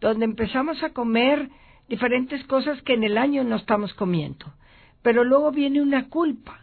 donde 0.00 0.24
empezamos 0.24 0.82
a 0.82 0.90
comer 0.94 1.50
diferentes 1.88 2.42
cosas 2.44 2.80
que 2.82 2.94
en 2.94 3.04
el 3.04 3.18
año 3.18 3.44
no 3.44 3.56
estamos 3.56 3.92
comiendo. 3.92 4.54
Pero 5.02 5.24
luego 5.24 5.50
viene 5.50 5.82
una 5.82 6.08
culpa, 6.08 6.60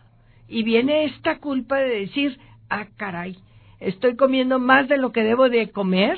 y 0.50 0.64
viene 0.64 1.06
esta 1.06 1.38
culpa 1.38 1.78
de 1.78 2.00
decir, 2.00 2.40
ah, 2.70 2.88
caray, 2.98 3.38
estoy 3.80 4.16
comiendo 4.16 4.60
más 4.60 4.88
de 4.88 4.98
lo 4.98 5.12
que 5.12 5.24
debo 5.24 5.50
de 5.50 5.72
comer, 5.72 6.18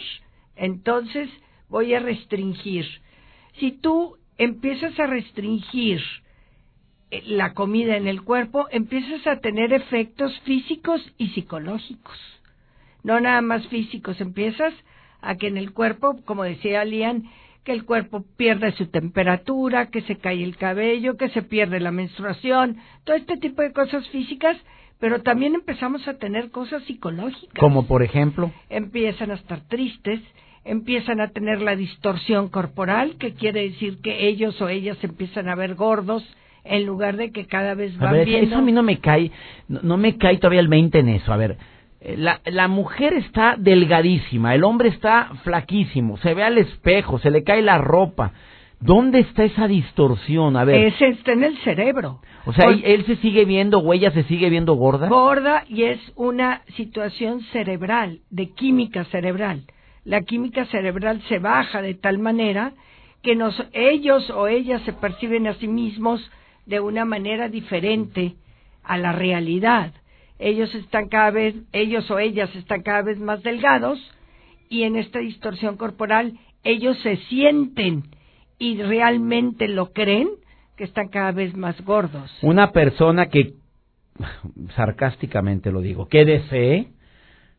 entonces 0.55 1.29
voy 1.69 1.93
a 1.93 1.99
restringir 1.99 2.85
si 3.59 3.71
tú 3.71 4.17
empiezas 4.37 4.99
a 4.99 5.07
restringir 5.07 6.01
eh, 7.11 7.23
la 7.25 7.53
comida 7.53 7.97
en 7.97 8.07
el 8.07 8.23
cuerpo, 8.23 8.67
empiezas 8.71 9.25
a 9.27 9.39
tener 9.39 9.73
efectos 9.73 10.37
físicos 10.41 11.01
y 11.17 11.29
psicológicos. 11.29 12.17
No 13.03 13.19
nada 13.19 13.41
más 13.41 13.67
físicos, 13.67 14.21
empiezas 14.21 14.73
a 15.21 15.35
que 15.35 15.47
en 15.47 15.57
el 15.57 15.73
cuerpo, 15.73 16.19
como 16.25 16.43
decía 16.43 16.85
Lian, 16.85 17.29
que 17.63 17.71
el 17.71 17.85
cuerpo 17.85 18.25
pierde 18.37 18.71
su 18.71 18.87
temperatura, 18.87 19.91
que 19.91 20.01
se 20.01 20.17
cae 20.17 20.43
el 20.43 20.57
cabello, 20.57 21.17
que 21.17 21.29
se 21.29 21.43
pierde 21.43 21.79
la 21.79 21.91
menstruación, 21.91 22.77
todo 23.03 23.15
este 23.15 23.37
tipo 23.37 23.61
de 23.61 23.71
cosas 23.71 24.07
físicas, 24.09 24.57
pero 25.01 25.23
también 25.23 25.55
empezamos 25.55 26.07
a 26.07 26.13
tener 26.13 26.51
cosas 26.51 26.83
psicológicas. 26.83 27.59
Como 27.59 27.87
por 27.87 28.03
ejemplo. 28.03 28.51
Empiezan 28.69 29.31
a 29.31 29.33
estar 29.33 29.59
tristes, 29.61 30.21
empiezan 30.63 31.19
a 31.19 31.29
tener 31.29 31.59
la 31.59 31.75
distorsión 31.75 32.49
corporal, 32.49 33.15
que 33.17 33.33
quiere 33.33 33.63
decir 33.63 33.97
que 34.03 34.27
ellos 34.27 34.61
o 34.61 34.69
ellas 34.69 35.03
empiezan 35.03 35.49
a 35.49 35.55
ver 35.55 35.73
gordos 35.73 36.23
en 36.63 36.85
lugar 36.85 37.17
de 37.17 37.31
que 37.31 37.47
cada 37.47 37.73
vez 37.73 37.97
van 37.97 38.13
a 38.13 38.21
Eso 38.21 38.57
a 38.57 38.61
mí 38.61 38.71
no 38.71 38.83
me 38.83 38.99
cae, 38.99 39.31
no, 39.67 39.97
me 39.97 40.17
cae 40.17 40.37
todavía 40.37 40.59
el 40.59 40.67
20 40.67 40.99
en 40.99 41.09
eso. 41.09 41.33
A 41.33 41.37
ver, 41.37 41.57
eh, 42.01 42.15
la, 42.15 42.39
la 42.45 42.67
mujer 42.67 43.13
está 43.13 43.55
delgadísima, 43.57 44.53
el 44.53 44.63
hombre 44.63 44.89
está 44.89 45.31
flaquísimo, 45.43 46.17
se 46.17 46.35
ve 46.35 46.43
al 46.43 46.59
espejo, 46.59 47.17
se 47.17 47.31
le 47.31 47.43
cae 47.43 47.63
la 47.63 47.79
ropa. 47.79 48.33
¿Dónde 48.81 49.19
está 49.19 49.43
esa 49.43 49.67
distorsión? 49.67 50.57
A 50.57 50.65
ver. 50.65 50.87
Ese 50.87 51.07
está 51.09 51.33
en 51.33 51.43
el 51.43 51.57
cerebro. 51.59 52.19
O 52.45 52.53
sea, 52.53 52.69
él 52.69 53.05
se 53.05 53.15
sigue 53.17 53.45
viendo, 53.45 53.79
o 53.79 53.93
ella 53.93 54.11
se 54.11 54.23
sigue 54.23 54.49
viendo 54.49 54.73
gorda. 54.73 55.07
Gorda 55.07 55.63
y 55.69 55.83
es 55.83 55.99
una 56.15 56.63
situación 56.75 57.41
cerebral, 57.51 58.21
de 58.29 58.49
química 58.49 59.05
cerebral 59.05 59.63
la 60.03 60.21
química 60.21 60.65
cerebral 60.65 61.21
se 61.27 61.39
baja 61.39 61.81
de 61.81 61.93
tal 61.93 62.17
manera 62.19 62.73
que 63.21 63.35
nos, 63.35 63.63
ellos 63.73 64.29
o 64.31 64.47
ellas 64.47 64.81
se 64.83 64.93
perciben 64.93 65.47
a 65.47 65.53
sí 65.55 65.67
mismos 65.67 66.31
de 66.65 66.79
una 66.79 67.05
manera 67.05 67.49
diferente 67.49 68.35
a 68.83 68.97
la 68.97 69.11
realidad. 69.11 69.93
Ellos 70.39 70.73
están 70.73 71.07
cada 71.07 71.29
vez, 71.29 71.55
ellos 71.71 72.09
o 72.09 72.17
ellas 72.17 72.53
están 72.55 72.81
cada 72.81 73.03
vez 73.03 73.19
más 73.19 73.43
delgados 73.43 73.99
y 74.69 74.83
en 74.83 74.95
esta 74.95 75.19
distorsión 75.19 75.77
corporal 75.77 76.39
ellos 76.63 76.97
se 76.99 77.17
sienten 77.17 78.03
y 78.61 78.79
realmente 78.79 79.67
lo 79.67 79.91
creen 79.91 80.29
que 80.77 80.83
están 80.83 81.07
cada 81.07 81.31
vez 81.31 81.57
más 81.57 81.83
gordos. 81.83 82.31
Una 82.43 82.71
persona 82.71 83.25
que, 83.25 83.55
sarcásticamente 84.75 85.71
lo 85.71 85.81
digo, 85.81 86.07
que 86.07 86.25
desee 86.25 86.89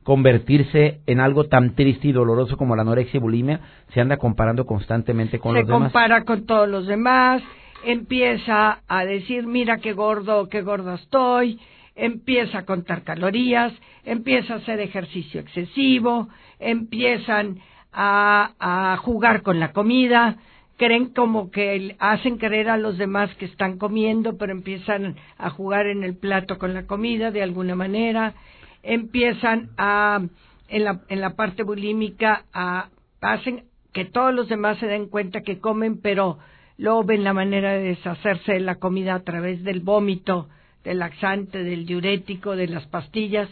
convertirse 0.04 1.00
en 1.06 1.18
algo 1.18 1.48
tan 1.48 1.74
triste 1.74 2.06
y 2.06 2.12
doloroso 2.12 2.56
como 2.56 2.76
la 2.76 2.82
anorexia 2.82 3.18
y 3.18 3.20
bulimia, 3.20 3.60
se 3.92 4.00
anda 4.00 4.16
comparando 4.16 4.64
constantemente 4.64 5.40
con 5.40 5.54
los 5.54 5.66
demás. 5.66 5.80
Se 5.80 5.84
compara 5.86 6.24
con 6.24 6.46
todos 6.46 6.68
los 6.68 6.86
demás, 6.86 7.42
empieza 7.84 8.82
a 8.86 9.04
decir, 9.04 9.44
mira 9.44 9.78
qué 9.78 9.94
gordo, 9.94 10.48
qué 10.48 10.62
gordo 10.62 10.94
estoy, 10.94 11.58
empieza 11.96 12.58
a 12.58 12.64
contar 12.64 13.02
calorías, 13.02 13.72
empieza 14.04 14.54
a 14.54 14.56
hacer 14.58 14.78
ejercicio 14.78 15.40
excesivo, 15.40 16.28
empiezan 16.60 17.58
a, 17.92 18.52
a 18.60 18.96
jugar 18.98 19.42
con 19.42 19.58
la 19.58 19.72
comida, 19.72 20.38
creen 20.76 21.06
como 21.06 21.50
que 21.50 21.96
hacen 21.98 22.38
creer 22.38 22.68
a 22.68 22.76
los 22.76 22.98
demás 22.98 23.34
que 23.36 23.44
están 23.44 23.78
comiendo, 23.78 24.36
pero 24.36 24.52
empiezan 24.52 25.16
a 25.38 25.50
jugar 25.50 25.86
en 25.86 26.02
el 26.02 26.16
plato 26.16 26.58
con 26.58 26.74
la 26.74 26.86
comida 26.86 27.30
de 27.30 27.42
alguna 27.42 27.74
manera, 27.74 28.34
empiezan 28.82 29.70
a, 29.76 30.20
en 30.68 30.84
la, 30.84 31.00
en 31.08 31.20
la 31.20 31.36
parte 31.36 31.62
bulímica, 31.62 32.44
a, 32.52 32.88
hacen 33.20 33.64
que 33.92 34.04
todos 34.04 34.34
los 34.34 34.48
demás 34.48 34.78
se 34.78 34.86
den 34.86 35.08
cuenta 35.08 35.42
que 35.42 35.58
comen, 35.58 36.00
pero 36.00 36.38
luego 36.78 37.04
ven 37.04 37.24
la 37.24 37.34
manera 37.34 37.72
de 37.72 37.82
deshacerse 37.82 38.52
de 38.54 38.60
la 38.60 38.76
comida 38.76 39.14
a 39.14 39.22
través 39.22 39.62
del 39.62 39.80
vómito, 39.80 40.48
del 40.82 40.98
laxante, 40.98 41.62
del 41.62 41.86
diurético, 41.86 42.56
de 42.56 42.68
las 42.68 42.86
pastillas, 42.86 43.48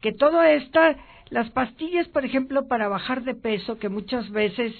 que 0.00 0.12
todo 0.12 0.42
esto, 0.42 0.78
las 1.30 1.50
pastillas, 1.50 2.06
por 2.08 2.24
ejemplo, 2.24 2.68
para 2.68 2.88
bajar 2.88 3.24
de 3.24 3.34
peso, 3.34 3.78
que 3.78 3.88
muchas 3.88 4.30
veces 4.30 4.72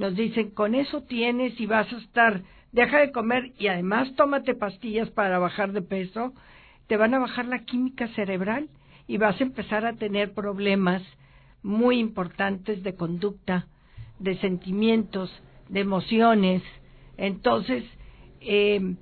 nos 0.00 0.16
dicen, 0.16 0.50
con 0.50 0.74
eso 0.74 1.02
tienes 1.02 1.60
y 1.60 1.66
vas 1.66 1.92
a 1.92 1.98
estar, 1.98 2.42
deja 2.72 3.00
de 3.00 3.12
comer 3.12 3.52
y 3.58 3.66
además 3.66 4.14
tómate 4.16 4.54
pastillas 4.54 5.10
para 5.10 5.38
bajar 5.38 5.72
de 5.72 5.82
peso, 5.82 6.32
te 6.86 6.96
van 6.96 7.12
a 7.12 7.18
bajar 7.18 7.44
la 7.44 7.66
química 7.66 8.08
cerebral 8.14 8.70
y 9.06 9.18
vas 9.18 9.38
a 9.38 9.44
empezar 9.44 9.84
a 9.84 9.92
tener 9.92 10.32
problemas 10.32 11.02
muy 11.62 11.98
importantes 11.98 12.82
de 12.82 12.94
conducta, 12.94 13.66
de 14.18 14.38
sentimientos, 14.38 15.30
de 15.68 15.80
emociones. 15.80 16.62
Entonces, 17.18 17.84
eh, 18.40 18.94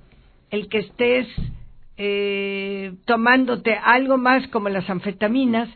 el 0.51 0.69
que 0.69 0.79
estés 0.79 1.29
eh, 1.97 2.93
tomándote 3.05 3.73
algo 3.73 4.19
más 4.19 4.49
como 4.49 4.69
las 4.69 4.91
anfetaminas, 4.91 5.69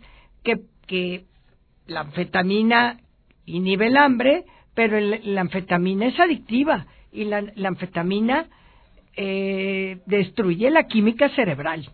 que, 0.43 0.63
que 0.89 1.27
la 1.87 2.01
anfetamina 2.01 2.99
inhibe 3.47 3.87
el 3.87 3.97
hambre, 3.97 4.47
pero 4.75 4.99
la 5.01 5.41
anfetamina 5.41 6.07
es 6.07 6.19
adictiva 6.19 6.87
y 7.13 7.25
la, 7.25 7.45
anfetamina 7.65 8.47
eh, 9.17 9.99
destruye 10.07 10.71
la 10.71 10.85
química 10.85 11.29
cerebral. 11.31 11.89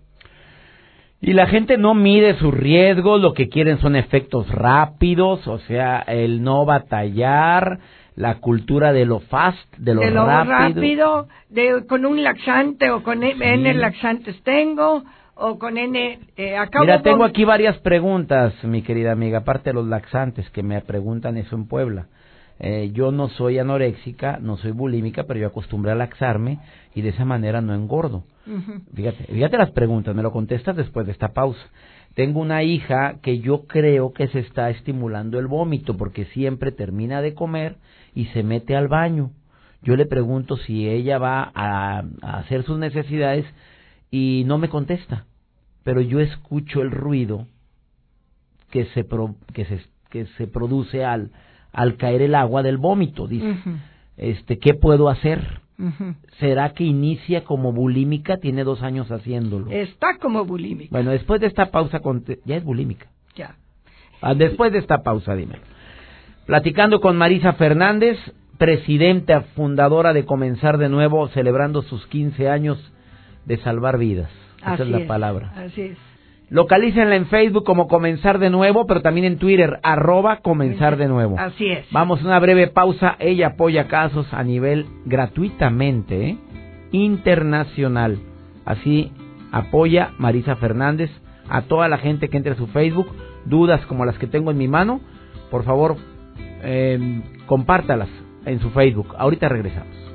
Y 1.20 1.32
la 1.32 1.48
gente 1.48 1.76
no 1.76 1.94
mide 1.94 2.38
sus 2.38 2.54
riesgos, 2.54 3.20
lo 3.20 3.34
que 3.34 3.48
quieren 3.48 3.78
son 3.78 3.96
efectos 3.96 4.48
rápidos, 4.50 5.48
o 5.48 5.58
sea, 5.60 5.98
el 6.06 6.42
no 6.42 6.64
batallar, 6.64 7.80
la 8.14 8.36
cultura 8.36 8.92
de 8.92 9.04
lo 9.04 9.18
fast, 9.20 9.76
de 9.78 9.94
lo, 9.94 10.00
de 10.00 10.10
lo 10.12 10.26
rápido. 10.26 11.26
de, 11.48 11.84
con 11.88 12.06
un 12.06 12.22
laxante 12.22 12.90
o 12.90 13.02
con 13.02 13.24
N 13.24 13.74
laxantes 13.74 14.40
tengo, 14.42 15.02
o 15.34 15.58
con 15.58 15.76
N... 15.76 16.18
Eh, 16.36 16.56
Mira, 16.80 17.02
tengo 17.02 17.24
aquí 17.24 17.44
varias 17.44 17.78
preguntas, 17.78 18.54
mi 18.62 18.82
querida 18.82 19.10
amiga, 19.10 19.38
aparte 19.38 19.70
de 19.70 19.74
los 19.74 19.86
laxantes 19.86 20.48
que 20.50 20.62
me 20.62 20.80
preguntan 20.82 21.36
eso 21.36 21.56
en 21.56 21.66
Puebla. 21.66 22.06
Eh, 22.60 22.90
yo 22.92 23.12
no 23.12 23.28
soy 23.28 23.58
anoréxica, 23.58 24.38
no 24.40 24.56
soy 24.56 24.72
bulímica, 24.72 25.24
pero 25.24 25.38
yo 25.38 25.46
acostumbré 25.46 25.92
a 25.92 25.94
laxarme 25.94 26.58
y 26.94 27.02
de 27.02 27.10
esa 27.10 27.24
manera 27.24 27.60
no 27.60 27.74
engordo. 27.74 28.24
Fíjate, 28.94 29.24
fíjate 29.24 29.58
las 29.58 29.70
preguntas, 29.72 30.14
me 30.14 30.22
lo 30.22 30.32
contestas 30.32 30.74
después 30.74 31.06
de 31.06 31.12
esta 31.12 31.34
pausa. 31.34 31.60
Tengo 32.14 32.40
una 32.40 32.62
hija 32.62 33.18
que 33.22 33.38
yo 33.38 33.66
creo 33.66 34.12
que 34.12 34.26
se 34.28 34.40
está 34.40 34.70
estimulando 34.70 35.38
el 35.38 35.46
vómito 35.46 35.96
porque 35.96 36.24
siempre 36.26 36.72
termina 36.72 37.20
de 37.20 37.34
comer 37.34 37.76
y 38.14 38.24
se 38.26 38.42
mete 38.42 38.74
al 38.74 38.88
baño. 38.88 39.30
Yo 39.82 39.94
le 39.94 40.06
pregunto 40.06 40.56
si 40.56 40.88
ella 40.88 41.18
va 41.18 41.52
a, 41.54 42.02
hacer 42.22 42.64
sus 42.64 42.78
necesidades 42.78 43.44
y 44.10 44.42
no 44.46 44.58
me 44.58 44.68
contesta. 44.68 45.26
Pero 45.84 46.00
yo 46.00 46.18
escucho 46.18 46.82
el 46.82 46.90
ruido 46.90 47.46
que 48.70 48.86
se, 48.86 49.06
que 49.52 49.64
se, 49.66 49.80
que 50.10 50.26
se 50.38 50.46
produce 50.48 51.04
al, 51.04 51.30
al 51.72 51.96
caer 51.96 52.22
el 52.22 52.34
agua 52.34 52.62
del 52.62 52.78
vómito. 52.78 53.26
Dice, 53.26 53.56
este, 54.16 54.58
¿qué 54.58 54.74
puedo 54.74 55.08
hacer? 55.08 55.60
¿Será 56.40 56.70
que 56.70 56.84
inicia 56.84 57.44
como 57.44 57.72
bulímica? 57.72 58.38
Tiene 58.38 58.64
dos 58.64 58.82
años 58.82 59.10
haciéndolo. 59.10 59.70
Está 59.70 60.18
como 60.18 60.44
bulímica. 60.44 60.90
Bueno, 60.90 61.10
después 61.10 61.40
de 61.40 61.46
esta 61.46 61.70
pausa, 61.70 62.00
ya 62.44 62.56
es 62.56 62.64
bulímica. 62.64 63.06
Ya. 63.36 63.54
Ah, 64.20 64.34
después 64.34 64.72
de 64.72 64.78
esta 64.78 65.02
pausa, 65.02 65.34
dime. 65.34 65.56
Platicando 66.46 67.00
con 67.00 67.16
Marisa 67.16 67.52
Fernández, 67.52 68.18
presidenta 68.58 69.42
fundadora 69.54 70.12
de 70.12 70.24
Comenzar 70.24 70.78
de 70.78 70.88
Nuevo, 70.88 71.28
celebrando 71.28 71.82
sus 71.82 72.06
15 72.08 72.48
años 72.48 72.92
de 73.44 73.58
salvar 73.58 73.98
vidas. 73.98 74.30
Esa 74.58 74.82
es 74.82 74.88
la 74.88 75.06
palabra. 75.06 75.52
Así 75.56 75.82
es. 75.82 76.07
Localícenla 76.50 77.16
en 77.16 77.26
Facebook 77.26 77.64
como 77.64 77.88
Comenzar 77.88 78.38
de 78.38 78.48
Nuevo, 78.48 78.86
pero 78.86 79.02
también 79.02 79.26
en 79.26 79.38
Twitter, 79.38 79.80
arroba 79.82 80.38
Comenzar 80.38 80.96
de 80.96 81.06
Nuevo. 81.06 81.36
Así 81.38 81.66
es. 81.68 81.86
Vamos 81.90 82.22
a 82.22 82.24
una 82.24 82.38
breve 82.38 82.68
pausa. 82.68 83.16
Ella 83.18 83.48
apoya 83.48 83.86
casos 83.88 84.26
a 84.32 84.42
nivel 84.42 84.86
gratuitamente, 85.04 86.30
¿eh? 86.30 86.38
internacional. 86.90 88.18
Así 88.64 89.12
apoya 89.52 90.12
Marisa 90.18 90.56
Fernández 90.56 91.10
a 91.50 91.62
toda 91.62 91.88
la 91.88 91.98
gente 91.98 92.28
que 92.28 92.38
entre 92.38 92.52
a 92.52 92.56
su 92.56 92.66
Facebook. 92.68 93.08
Dudas 93.44 93.84
como 93.86 94.04
las 94.04 94.18
que 94.18 94.26
tengo 94.26 94.50
en 94.50 94.58
mi 94.58 94.68
mano, 94.68 95.00
por 95.50 95.64
favor, 95.64 95.96
eh, 96.62 97.22
compártalas 97.46 98.08
en 98.46 98.60
su 98.60 98.70
Facebook. 98.70 99.14
Ahorita 99.18 99.48
regresamos. 99.48 100.07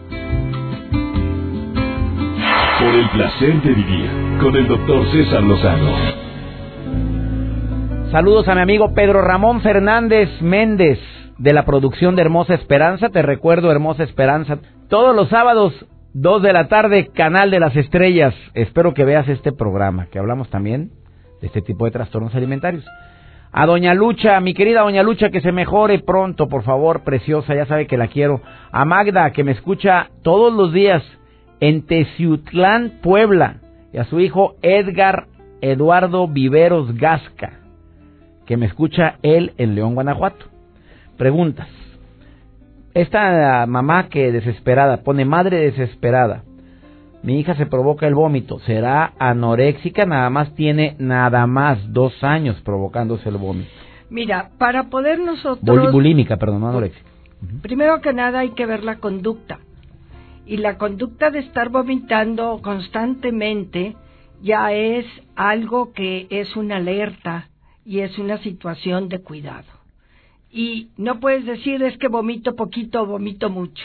Por 2.79 2.95
el 2.95 3.09
placer 3.09 3.62
de 3.62 3.73
vivir 3.73 4.09
con 4.41 4.55
el 4.55 4.67
doctor 4.67 5.05
César 5.12 5.43
Lozano. 5.43 5.91
Saludos 8.12 8.47
a 8.47 8.55
mi 8.55 8.62
amigo 8.62 8.93
Pedro 8.93 9.21
Ramón 9.21 9.62
Fernández 9.62 10.29
Méndez 10.41 10.99
de 11.38 11.53
la 11.53 11.65
producción 11.65 12.15
de 12.15 12.23
Hermosa 12.23 12.55
Esperanza. 12.55 13.09
Te 13.09 13.21
recuerdo 13.21 13.71
Hermosa 13.71 14.03
Esperanza 14.03 14.57
todos 14.89 15.15
los 15.15 15.29
sábados 15.29 15.73
2 16.13 16.41
de 16.41 16.53
la 16.53 16.67
tarde, 16.67 17.09
Canal 17.13 17.51
de 17.51 17.59
las 17.59 17.75
Estrellas. 17.75 18.33
Espero 18.53 18.93
que 18.93 19.05
veas 19.05 19.27
este 19.27 19.51
programa, 19.51 20.07
que 20.07 20.19
hablamos 20.19 20.49
también 20.49 20.91
de 21.41 21.47
este 21.47 21.62
tipo 21.62 21.86
de 21.86 21.91
trastornos 21.91 22.33
alimentarios. 22.36 22.86
A 23.51 23.67
Doña 23.67 23.93
Lucha, 23.93 24.39
mi 24.39 24.55
querida 24.55 24.81
Doña 24.81 25.03
Lucha, 25.03 25.29
que 25.29 25.41
se 25.41 25.51
mejore 25.51 25.99
pronto, 25.99 26.47
por 26.47 26.63
favor, 26.63 27.03
preciosa, 27.03 27.53
ya 27.53 27.67
sabe 27.67 27.86
que 27.86 27.97
la 27.97 28.07
quiero. 28.07 28.41
A 28.71 28.83
Magda, 28.83 29.29
que 29.31 29.43
me 29.43 29.51
escucha 29.51 30.09
todos 30.23 30.51
los 30.51 30.73
días 30.73 31.03
en 31.63 31.84
Teciutlán, 31.84 32.99
Puebla. 33.02 33.62
Y 33.93 33.97
a 33.97 34.04
su 34.04 34.19
hijo 34.19 34.56
Edgar 34.62 35.28
Eduardo 35.62 36.28
Viveros 36.28 36.93
Gasca, 36.97 37.54
que 38.45 38.58
me 38.58 38.65
escucha 38.65 39.15
él 39.21 39.54
en 39.58 39.73
León, 39.73 39.95
Guanajuato. 39.95 40.45
Preguntas. 41.15 41.69
Esta 42.93 43.65
mamá 43.65 44.10
que 44.10 44.34
desesperada, 44.34 45.04
pone 45.04 45.23
madre 45.23 45.71
desesperada. 45.71 46.43
Mi 47.21 47.39
hija 47.39 47.56
se 47.56 47.65
provoca 47.65 48.08
el 48.08 48.13
vómito. 48.13 48.60
¿Será 48.60 49.13
anoréxica? 49.17 50.06
Nada 50.06 50.30
más 50.30 50.54
tiene 50.56 50.97
nada 50.99 51.47
más 51.47 51.93
dos 51.93 52.26
años 52.26 52.60
provocándose 52.65 53.30
el 53.30 53.38
vómito. 53.38 53.71
Mira, 54.10 54.49
para 54.58 54.89
poder 54.89 55.17
nosotros... 55.17 55.93
bulímica, 55.93 56.36
perdón, 56.36 56.60
no 56.60 56.69
anoréxica. 56.71 57.08
Primero 57.62 58.02
que 58.02 58.12
nada 58.12 58.39
hay 58.39 58.49
que 58.49 58.65
ver 58.65 58.84
la 58.84 58.97
conducta. 58.97 59.60
Y 60.45 60.58
la 60.58 60.77
conducta 60.77 61.29
de 61.29 61.39
estar 61.39 61.69
vomitando 61.69 62.60
constantemente 62.62 63.95
ya 64.41 64.73
es 64.73 65.06
algo 65.36 65.93
que 65.93 66.27
es 66.29 66.56
una 66.56 66.77
alerta 66.77 67.49
y 67.86 67.99
es 67.99 68.17
una 68.17 68.38
situación 68.39 69.10
de 69.10 69.19
cuidado 69.19 69.84
y 70.53 70.91
no 70.97 71.19
puedes 71.19 71.45
decir 71.45 71.82
es 71.82 71.97
que 71.97 72.08
vomito 72.08 72.56
poquito 72.56 73.01
o 73.01 73.06
vomito 73.08 73.49
mucho. 73.49 73.84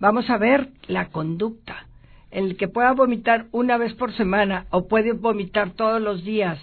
Vamos 0.00 0.28
a 0.28 0.36
ver 0.36 0.70
la 0.88 1.10
conducta. 1.10 1.86
El 2.32 2.56
que 2.56 2.66
pueda 2.66 2.92
vomitar 2.92 3.46
una 3.52 3.78
vez 3.78 3.94
por 3.94 4.12
semana 4.12 4.66
o 4.70 4.88
puede 4.88 5.12
vomitar 5.12 5.70
todos 5.70 6.02
los 6.02 6.24
días 6.24 6.58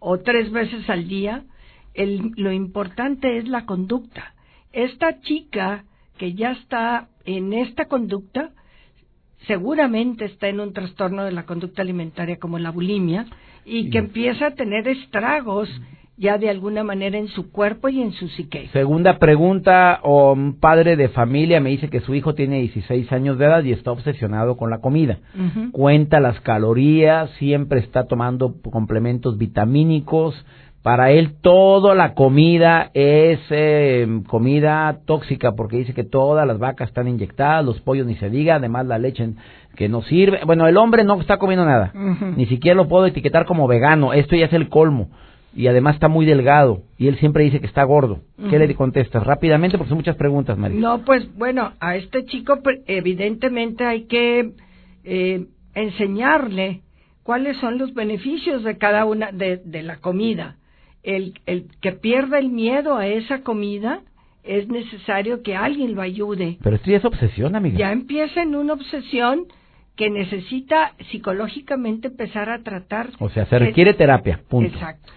o 0.00 0.18
tres 0.18 0.50
veces 0.50 0.90
al 0.90 1.06
día, 1.06 1.44
lo 1.94 2.52
importante 2.52 3.38
es 3.38 3.48
la 3.48 3.64
conducta. 3.64 4.34
Esta 4.72 5.20
chica 5.20 5.84
que 6.18 6.34
ya 6.34 6.50
está 6.50 7.08
en 7.24 7.52
esta 7.52 7.86
conducta, 7.86 8.50
seguramente 9.46 10.24
está 10.24 10.48
en 10.48 10.60
un 10.60 10.72
trastorno 10.72 11.24
de 11.24 11.32
la 11.32 11.44
conducta 11.44 11.82
alimentaria 11.82 12.38
como 12.38 12.58
la 12.58 12.70
bulimia 12.70 13.26
y 13.64 13.90
que 13.90 13.98
empieza 13.98 14.46
a 14.46 14.54
tener 14.54 14.86
estragos 14.88 15.68
ya 16.18 16.38
de 16.38 16.48
alguna 16.48 16.82
manera 16.82 17.18
en 17.18 17.28
su 17.28 17.50
cuerpo 17.50 17.88
y 17.88 18.00
en 18.00 18.12
su 18.12 18.28
psique. 18.28 18.68
Segunda 18.72 19.18
pregunta, 19.18 20.00
un 20.02 20.58
padre 20.58 20.96
de 20.96 21.10
familia 21.10 21.60
me 21.60 21.70
dice 21.70 21.90
que 21.90 22.00
su 22.00 22.14
hijo 22.14 22.34
tiene 22.34 22.60
16 22.60 23.12
años 23.12 23.38
de 23.38 23.44
edad 23.44 23.62
y 23.64 23.72
está 23.72 23.92
obsesionado 23.92 24.56
con 24.56 24.70
la 24.70 24.78
comida. 24.78 25.18
Cuenta 25.72 26.20
las 26.20 26.40
calorías, 26.40 27.30
siempre 27.38 27.80
está 27.80 28.06
tomando 28.06 28.54
complementos 28.62 29.36
vitamínicos. 29.36 30.34
Para 30.86 31.10
él 31.10 31.32
toda 31.40 31.96
la 31.96 32.14
comida 32.14 32.92
es 32.94 33.40
em, 33.50 34.22
comida 34.22 35.00
tóxica 35.04 35.50
porque 35.56 35.78
dice 35.78 35.94
que 35.94 36.04
todas 36.04 36.46
las 36.46 36.60
vacas 36.60 36.90
están 36.90 37.08
inyectadas, 37.08 37.64
los 37.64 37.80
pollos 37.80 38.06
ni 38.06 38.14
se 38.14 38.30
diga, 38.30 38.54
además 38.54 38.86
la 38.86 38.96
leche 38.96 39.30
que 39.74 39.88
no 39.88 40.02
sirve. 40.02 40.42
Bueno, 40.46 40.68
el 40.68 40.76
hombre 40.76 41.02
no 41.02 41.20
está 41.20 41.38
comiendo 41.38 41.64
nada, 41.64 41.92
ni 42.36 42.46
siquiera 42.46 42.76
lo 42.76 42.86
puedo 42.86 43.04
etiquetar 43.06 43.46
como 43.46 43.66
vegano, 43.66 44.12
esto 44.12 44.36
ya 44.36 44.46
es 44.46 44.52
el 44.52 44.68
colmo 44.68 45.08
y 45.56 45.66
además 45.66 45.96
está 45.96 46.06
muy 46.06 46.24
delgado 46.24 46.82
y 46.96 47.08
él 47.08 47.18
siempre 47.18 47.42
dice 47.42 47.58
que 47.58 47.66
está 47.66 47.82
gordo. 47.82 48.20
¿Qué 48.48 48.56
le 48.56 48.72
contestas? 48.76 49.24
Rápidamente, 49.24 49.78
porque 49.78 49.88
son 49.88 49.98
muchas 49.98 50.14
preguntas, 50.14 50.56
María. 50.56 50.78
No, 50.78 51.04
pues 51.04 51.36
bueno, 51.36 51.72
a 51.80 51.96
este 51.96 52.26
chico 52.26 52.60
evidentemente 52.86 53.84
hay 53.84 54.04
que 54.04 54.52
eh, 55.02 55.46
enseñarle 55.74 56.82
cuáles 57.24 57.56
son 57.56 57.76
los 57.76 57.92
beneficios 57.92 58.62
de 58.62 58.78
cada 58.78 59.04
una 59.04 59.32
de, 59.32 59.56
de 59.64 59.82
la 59.82 59.96
comida. 59.96 60.54
El, 61.06 61.40
el 61.46 61.68
que 61.80 61.92
pierda 61.92 62.38
el 62.38 62.50
miedo 62.50 62.96
a 62.96 63.06
esa 63.06 63.42
comida 63.42 64.02
es 64.42 64.68
necesario 64.68 65.42
que 65.42 65.56
alguien 65.56 65.94
lo 65.94 66.02
ayude. 66.02 66.58
Pero 66.62 66.76
esto 66.76 66.90
ya 66.90 66.98
es 66.98 67.04
obsesión, 67.04 67.56
amiga. 67.56 67.78
Ya 67.78 67.92
empieza 67.92 68.42
en 68.42 68.54
una 68.54 68.74
obsesión 68.74 69.46
que 69.96 70.10
necesita 70.10 70.92
psicológicamente 71.10 72.08
empezar 72.08 72.50
a 72.50 72.62
tratar. 72.62 73.10
O 73.18 73.30
sea, 73.30 73.46
se 73.46 73.58
requiere 73.58 73.94
terapia, 73.94 74.42
punto. 74.48 74.74
Exacto. 74.74 75.12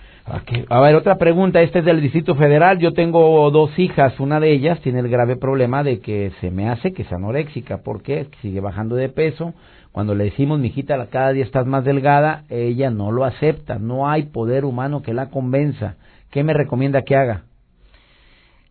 A 0.70 0.80
ver, 0.82 0.94
otra 0.94 1.18
pregunta. 1.18 1.62
Este 1.62 1.80
es 1.80 1.86
del 1.86 2.02
Distrito 2.02 2.36
Federal. 2.36 2.78
Yo 2.78 2.94
tengo 2.94 3.50
dos 3.50 3.78
hijas. 3.80 4.20
Una 4.20 4.40
de 4.40 4.52
ellas 4.52 4.80
tiene 4.82 5.00
el 5.00 5.10
grave 5.10 5.38
problema 5.38 5.84
de 5.84 6.02
que 6.02 6.32
se 6.40 6.52
me 6.52 6.70
hace 6.70 6.94
que 6.94 7.02
es 7.02 7.12
anoréxica. 7.12 7.80
¿Por 7.82 8.04
qué? 8.04 8.28
Sigue 8.42 8.60
bajando 8.60 8.96
de 8.96 9.10
peso. 9.10 9.56
Cuando 9.92 10.14
le 10.14 10.26
decimos, 10.26 10.60
mijita, 10.60 11.04
cada 11.08 11.34
día 11.34 11.44
estás 11.44 11.66
más 11.66 11.84
delgada, 11.84 12.44
ella 12.50 12.92
no 12.92 13.12
lo 13.12 13.26
acepta. 13.26 13.80
No 13.80 14.08
hay 14.08 14.28
poder 14.28 14.66
humano 14.66 15.02
que 15.02 15.16
la 15.16 15.32
convenza. 15.32 15.96
¿Qué 16.30 16.44
me 16.44 16.54
recomienda 16.54 17.02
que 17.02 17.16
haga? 17.16 17.46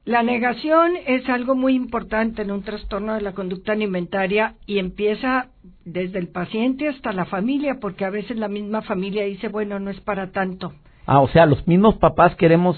La 0.04 0.22
negación 0.22 0.92
es 1.06 1.28
algo 1.28 1.56
muy 1.56 1.74
importante 1.74 2.42
en 2.42 2.52
un 2.52 2.62
trastorno 2.62 3.14
de 3.14 3.20
la 3.20 3.32
conducta 3.32 3.72
alimentaria 3.72 4.54
y 4.64 4.78
empieza 4.78 5.48
desde 5.84 6.20
el 6.20 6.28
paciente 6.28 6.88
hasta 6.88 7.12
la 7.12 7.26
familia, 7.26 7.78
porque 7.80 8.04
a 8.04 8.10
veces 8.10 8.38
la 8.38 8.48
misma 8.48 8.80
familia 8.80 9.24
dice, 9.24 9.48
bueno, 9.48 9.80
no 9.80 9.90
es 9.90 10.00
para 10.00 10.30
tanto. 10.30 10.72
Ah, 11.10 11.20
o 11.20 11.28
sea, 11.28 11.46
los 11.46 11.66
mismos 11.66 11.96
papás 11.96 12.36
queremos 12.36 12.76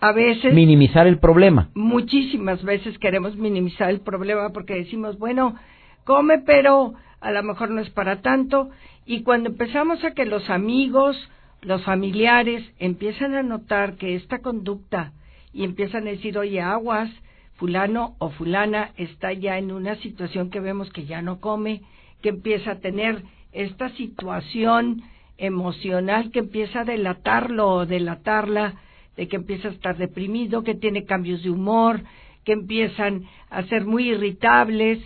a 0.00 0.10
veces 0.10 0.52
minimizar 0.52 1.06
el 1.06 1.20
problema. 1.20 1.70
Muchísimas 1.74 2.64
veces 2.64 2.98
queremos 2.98 3.36
minimizar 3.36 3.90
el 3.90 4.00
problema 4.00 4.50
porque 4.50 4.74
decimos, 4.74 5.20
bueno, 5.20 5.54
come, 6.02 6.40
pero 6.40 6.94
a 7.20 7.30
lo 7.30 7.42
mejor 7.44 7.70
no 7.70 7.80
es 7.80 7.90
para 7.90 8.22
tanto. 8.22 8.70
Y 9.06 9.22
cuando 9.22 9.50
empezamos 9.50 10.02
a 10.02 10.14
que 10.14 10.26
los 10.26 10.50
amigos, 10.50 11.16
los 11.62 11.84
familiares 11.84 12.68
empiezan 12.80 13.34
a 13.34 13.44
notar 13.44 13.94
que 13.94 14.16
esta 14.16 14.40
conducta 14.40 15.12
y 15.52 15.62
empiezan 15.62 16.08
a 16.08 16.10
decir, 16.10 16.36
oye, 16.38 16.60
aguas, 16.60 17.08
fulano 17.54 18.16
o 18.18 18.30
fulana 18.30 18.90
está 18.96 19.32
ya 19.32 19.58
en 19.58 19.70
una 19.70 19.94
situación 19.94 20.50
que 20.50 20.58
vemos 20.58 20.90
que 20.90 21.06
ya 21.06 21.22
no 21.22 21.38
come, 21.38 21.82
que 22.20 22.30
empieza 22.30 22.72
a 22.72 22.80
tener 22.80 23.22
esta 23.52 23.90
situación 23.90 25.04
emocional 25.38 26.30
que 26.32 26.40
empieza 26.40 26.80
a 26.80 26.84
delatarlo 26.84 27.68
o 27.68 27.86
delatarla, 27.86 28.74
de 29.16 29.28
que 29.28 29.36
empieza 29.36 29.68
a 29.68 29.72
estar 29.72 29.96
deprimido, 29.96 30.62
que 30.62 30.74
tiene 30.74 31.04
cambios 31.04 31.42
de 31.42 31.50
humor, 31.50 32.02
que 32.44 32.52
empiezan 32.52 33.24
a 33.50 33.62
ser 33.64 33.84
muy 33.84 34.10
irritables, 34.10 34.98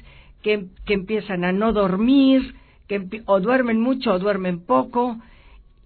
que, 0.42 0.66
que 0.84 0.94
empiezan 0.94 1.44
a 1.44 1.52
no 1.52 1.72
dormir, 1.72 2.54
que 2.88 3.22
o 3.26 3.40
duermen 3.40 3.80
mucho 3.80 4.12
o 4.12 4.18
duermen 4.18 4.60
poco, 4.60 5.18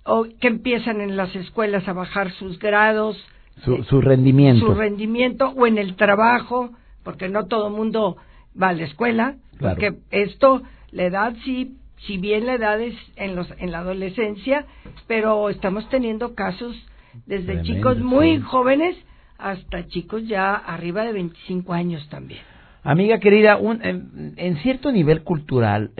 o 0.04 0.26
que 0.40 0.48
empiezan 0.48 1.00
en 1.00 1.16
las 1.16 1.34
escuelas 1.36 1.86
a 1.88 1.92
bajar 1.92 2.32
sus 2.32 2.58
grados, 2.58 3.16
su, 3.64 3.82
su 3.84 4.00
rendimiento. 4.00 4.66
Su 4.66 4.74
rendimiento 4.74 5.48
o 5.56 5.66
en 5.66 5.78
el 5.78 5.96
trabajo, 5.96 6.70
porque 7.02 7.28
no 7.28 7.46
todo 7.46 7.68
el 7.68 7.74
mundo 7.74 8.16
va 8.60 8.68
a 8.68 8.72
la 8.72 8.84
escuela, 8.84 9.36
porque 9.58 9.94
esto, 10.10 10.62
la 10.90 11.04
edad 11.04 11.34
sí 11.44 11.76
si 12.06 12.18
bien 12.18 12.46
la 12.46 12.54
edad 12.54 12.80
es 12.80 12.94
en, 13.16 13.36
los, 13.36 13.48
en 13.58 13.72
la 13.72 13.78
adolescencia, 13.78 14.66
pero 15.06 15.48
estamos 15.50 15.88
teniendo 15.88 16.34
casos 16.34 16.76
desde 17.24 17.62
chicos 17.62 17.98
muy 17.98 18.40
jóvenes 18.40 18.96
hasta 19.38 19.86
chicos 19.88 20.26
ya 20.26 20.54
arriba 20.54 21.04
de 21.04 21.12
25 21.12 21.72
años 21.72 22.06
también. 22.08 22.40
Amiga 22.82 23.18
querida, 23.18 23.56
un, 23.56 23.80
en, 23.82 24.56
cierto 24.58 24.92
nivel 24.92 25.22
cultural, 25.24 25.90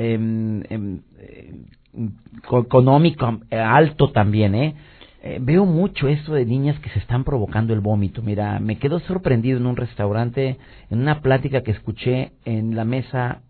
económico, 2.53 3.41
eh, 3.51 3.59
alto 3.59 4.13
también, 4.13 4.55
¿eh? 4.55 4.75
¿eh? 5.23 5.39
Veo 5.41 5.67
mucho 5.67 6.07
eso 6.07 6.35
de 6.35 6.47
niñas 6.47 6.79
que 6.79 6.91
se 6.91 7.01
están 7.01 7.25
provocando 7.25 7.75
el 7.75 7.81
vómito. 7.81 8.23
Mira, 8.23 8.61
me 8.61 8.79
quedo 8.79 9.01
sorprendido 9.01 9.59
en 9.59 9.67
un 9.67 9.77
restaurante, 9.77 10.59
en 10.89 11.01
una 11.01 11.21
plática 11.23 11.63
que 11.63 11.73
escuché 11.73 12.33
en 12.45 12.77
la 12.77 12.85
mesa 12.85 13.43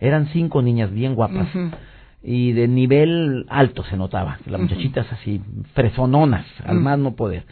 eran 0.00 0.28
cinco 0.28 0.62
niñas 0.62 0.92
bien 0.92 1.14
guapas. 1.14 1.48
y 2.22 2.52
de 2.52 2.68
nivel 2.68 3.44
alto 3.48 3.84
se 3.84 3.96
notaba, 3.96 4.38
las 4.46 4.60
muchachitas 4.60 5.10
así, 5.12 5.42
fresononas, 5.74 6.46
al 6.64 6.80
más 6.80 6.98
no 6.98 7.14
poder. 7.14 7.44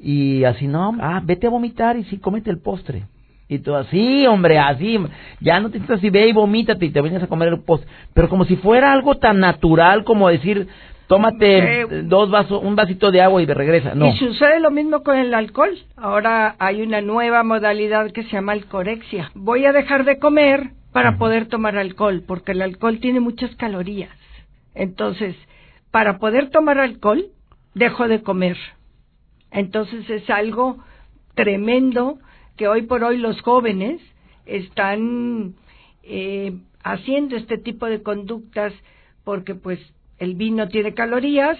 Y 0.00 0.44
así, 0.44 0.66
no, 0.66 0.96
ah, 1.00 1.20
vete 1.24 1.46
a 1.46 1.50
vomitar 1.50 1.96
y 1.96 2.04
sí, 2.04 2.18
cómete 2.18 2.50
el 2.50 2.58
postre. 2.58 3.04
Y 3.48 3.60
tú 3.60 3.74
así, 3.74 4.26
hombre, 4.26 4.58
así, 4.58 4.98
ya 5.40 5.58
no 5.58 5.70
te 5.70 5.78
sientas 5.78 5.98
así, 5.98 6.10
ve 6.10 6.28
y 6.28 6.32
vomítate 6.32 6.84
y 6.84 6.90
te 6.90 7.00
vienes 7.00 7.22
a 7.22 7.28
comer 7.28 7.48
el 7.48 7.60
postre. 7.60 7.88
Pero 8.12 8.28
como 8.28 8.44
si 8.44 8.56
fuera 8.56 8.92
algo 8.92 9.16
tan 9.16 9.40
natural 9.40 10.04
como 10.04 10.28
decir, 10.28 10.68
tómate 11.06 11.86
dos 12.04 12.30
vasos, 12.30 12.62
un 12.62 12.76
vasito 12.76 13.10
de 13.10 13.22
agua 13.22 13.42
y 13.42 13.46
regresa. 13.46 13.94
No. 13.94 14.08
Y 14.08 14.18
sucede 14.18 14.60
lo 14.60 14.70
mismo 14.70 15.02
con 15.02 15.16
el 15.16 15.32
alcohol. 15.32 15.70
Ahora 15.96 16.56
hay 16.58 16.82
una 16.82 17.00
nueva 17.00 17.42
modalidad 17.42 18.12
que 18.12 18.24
se 18.24 18.32
llama 18.32 18.52
alcorexia. 18.52 19.30
Voy 19.34 19.64
a 19.64 19.72
dejar 19.72 20.04
de 20.04 20.18
comer 20.18 20.72
para 20.92 21.18
poder 21.18 21.46
tomar 21.46 21.76
alcohol, 21.76 22.24
porque 22.26 22.52
el 22.52 22.62
alcohol 22.62 22.98
tiene 23.00 23.20
muchas 23.20 23.54
calorías. 23.56 24.16
Entonces, 24.74 25.36
para 25.90 26.18
poder 26.18 26.50
tomar 26.50 26.78
alcohol, 26.78 27.26
dejo 27.74 28.08
de 28.08 28.22
comer. 28.22 28.56
Entonces 29.50 30.08
es 30.10 30.28
algo 30.30 30.78
tremendo 31.34 32.18
que 32.56 32.68
hoy 32.68 32.82
por 32.82 33.04
hoy 33.04 33.18
los 33.18 33.40
jóvenes 33.42 34.00
están 34.46 35.54
eh, 36.02 36.58
haciendo 36.82 37.36
este 37.36 37.58
tipo 37.58 37.86
de 37.86 38.02
conductas 38.02 38.72
porque 39.24 39.54
pues 39.54 39.78
el 40.18 40.34
vino 40.34 40.68
tiene 40.68 40.94
calorías, 40.94 41.58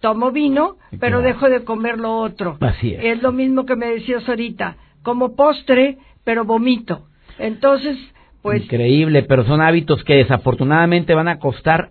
tomo 0.00 0.32
vino, 0.32 0.76
pero 0.98 1.20
dejo 1.22 1.48
de 1.48 1.64
comer 1.64 1.98
lo 1.98 2.16
otro. 2.16 2.58
Así 2.60 2.94
es. 2.94 3.04
Es 3.04 3.22
lo 3.22 3.32
mismo 3.32 3.66
que 3.66 3.76
me 3.76 3.90
decías 3.90 4.28
ahorita, 4.28 4.76
como 5.02 5.36
postre, 5.36 5.98
pero 6.24 6.44
vomito. 6.44 7.06
Entonces, 7.38 7.96
pues... 8.42 8.62
Increíble, 8.62 9.22
pero 9.22 9.44
son 9.44 9.60
hábitos 9.60 10.02
que 10.04 10.16
desafortunadamente 10.16 11.14
van 11.14 11.28
a 11.28 11.38
costar 11.38 11.90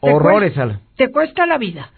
horrores. 0.00 0.56
al... 0.58 0.80
Te 0.96 1.10
cuesta 1.10 1.46
la 1.46 1.58
vida. 1.58 1.90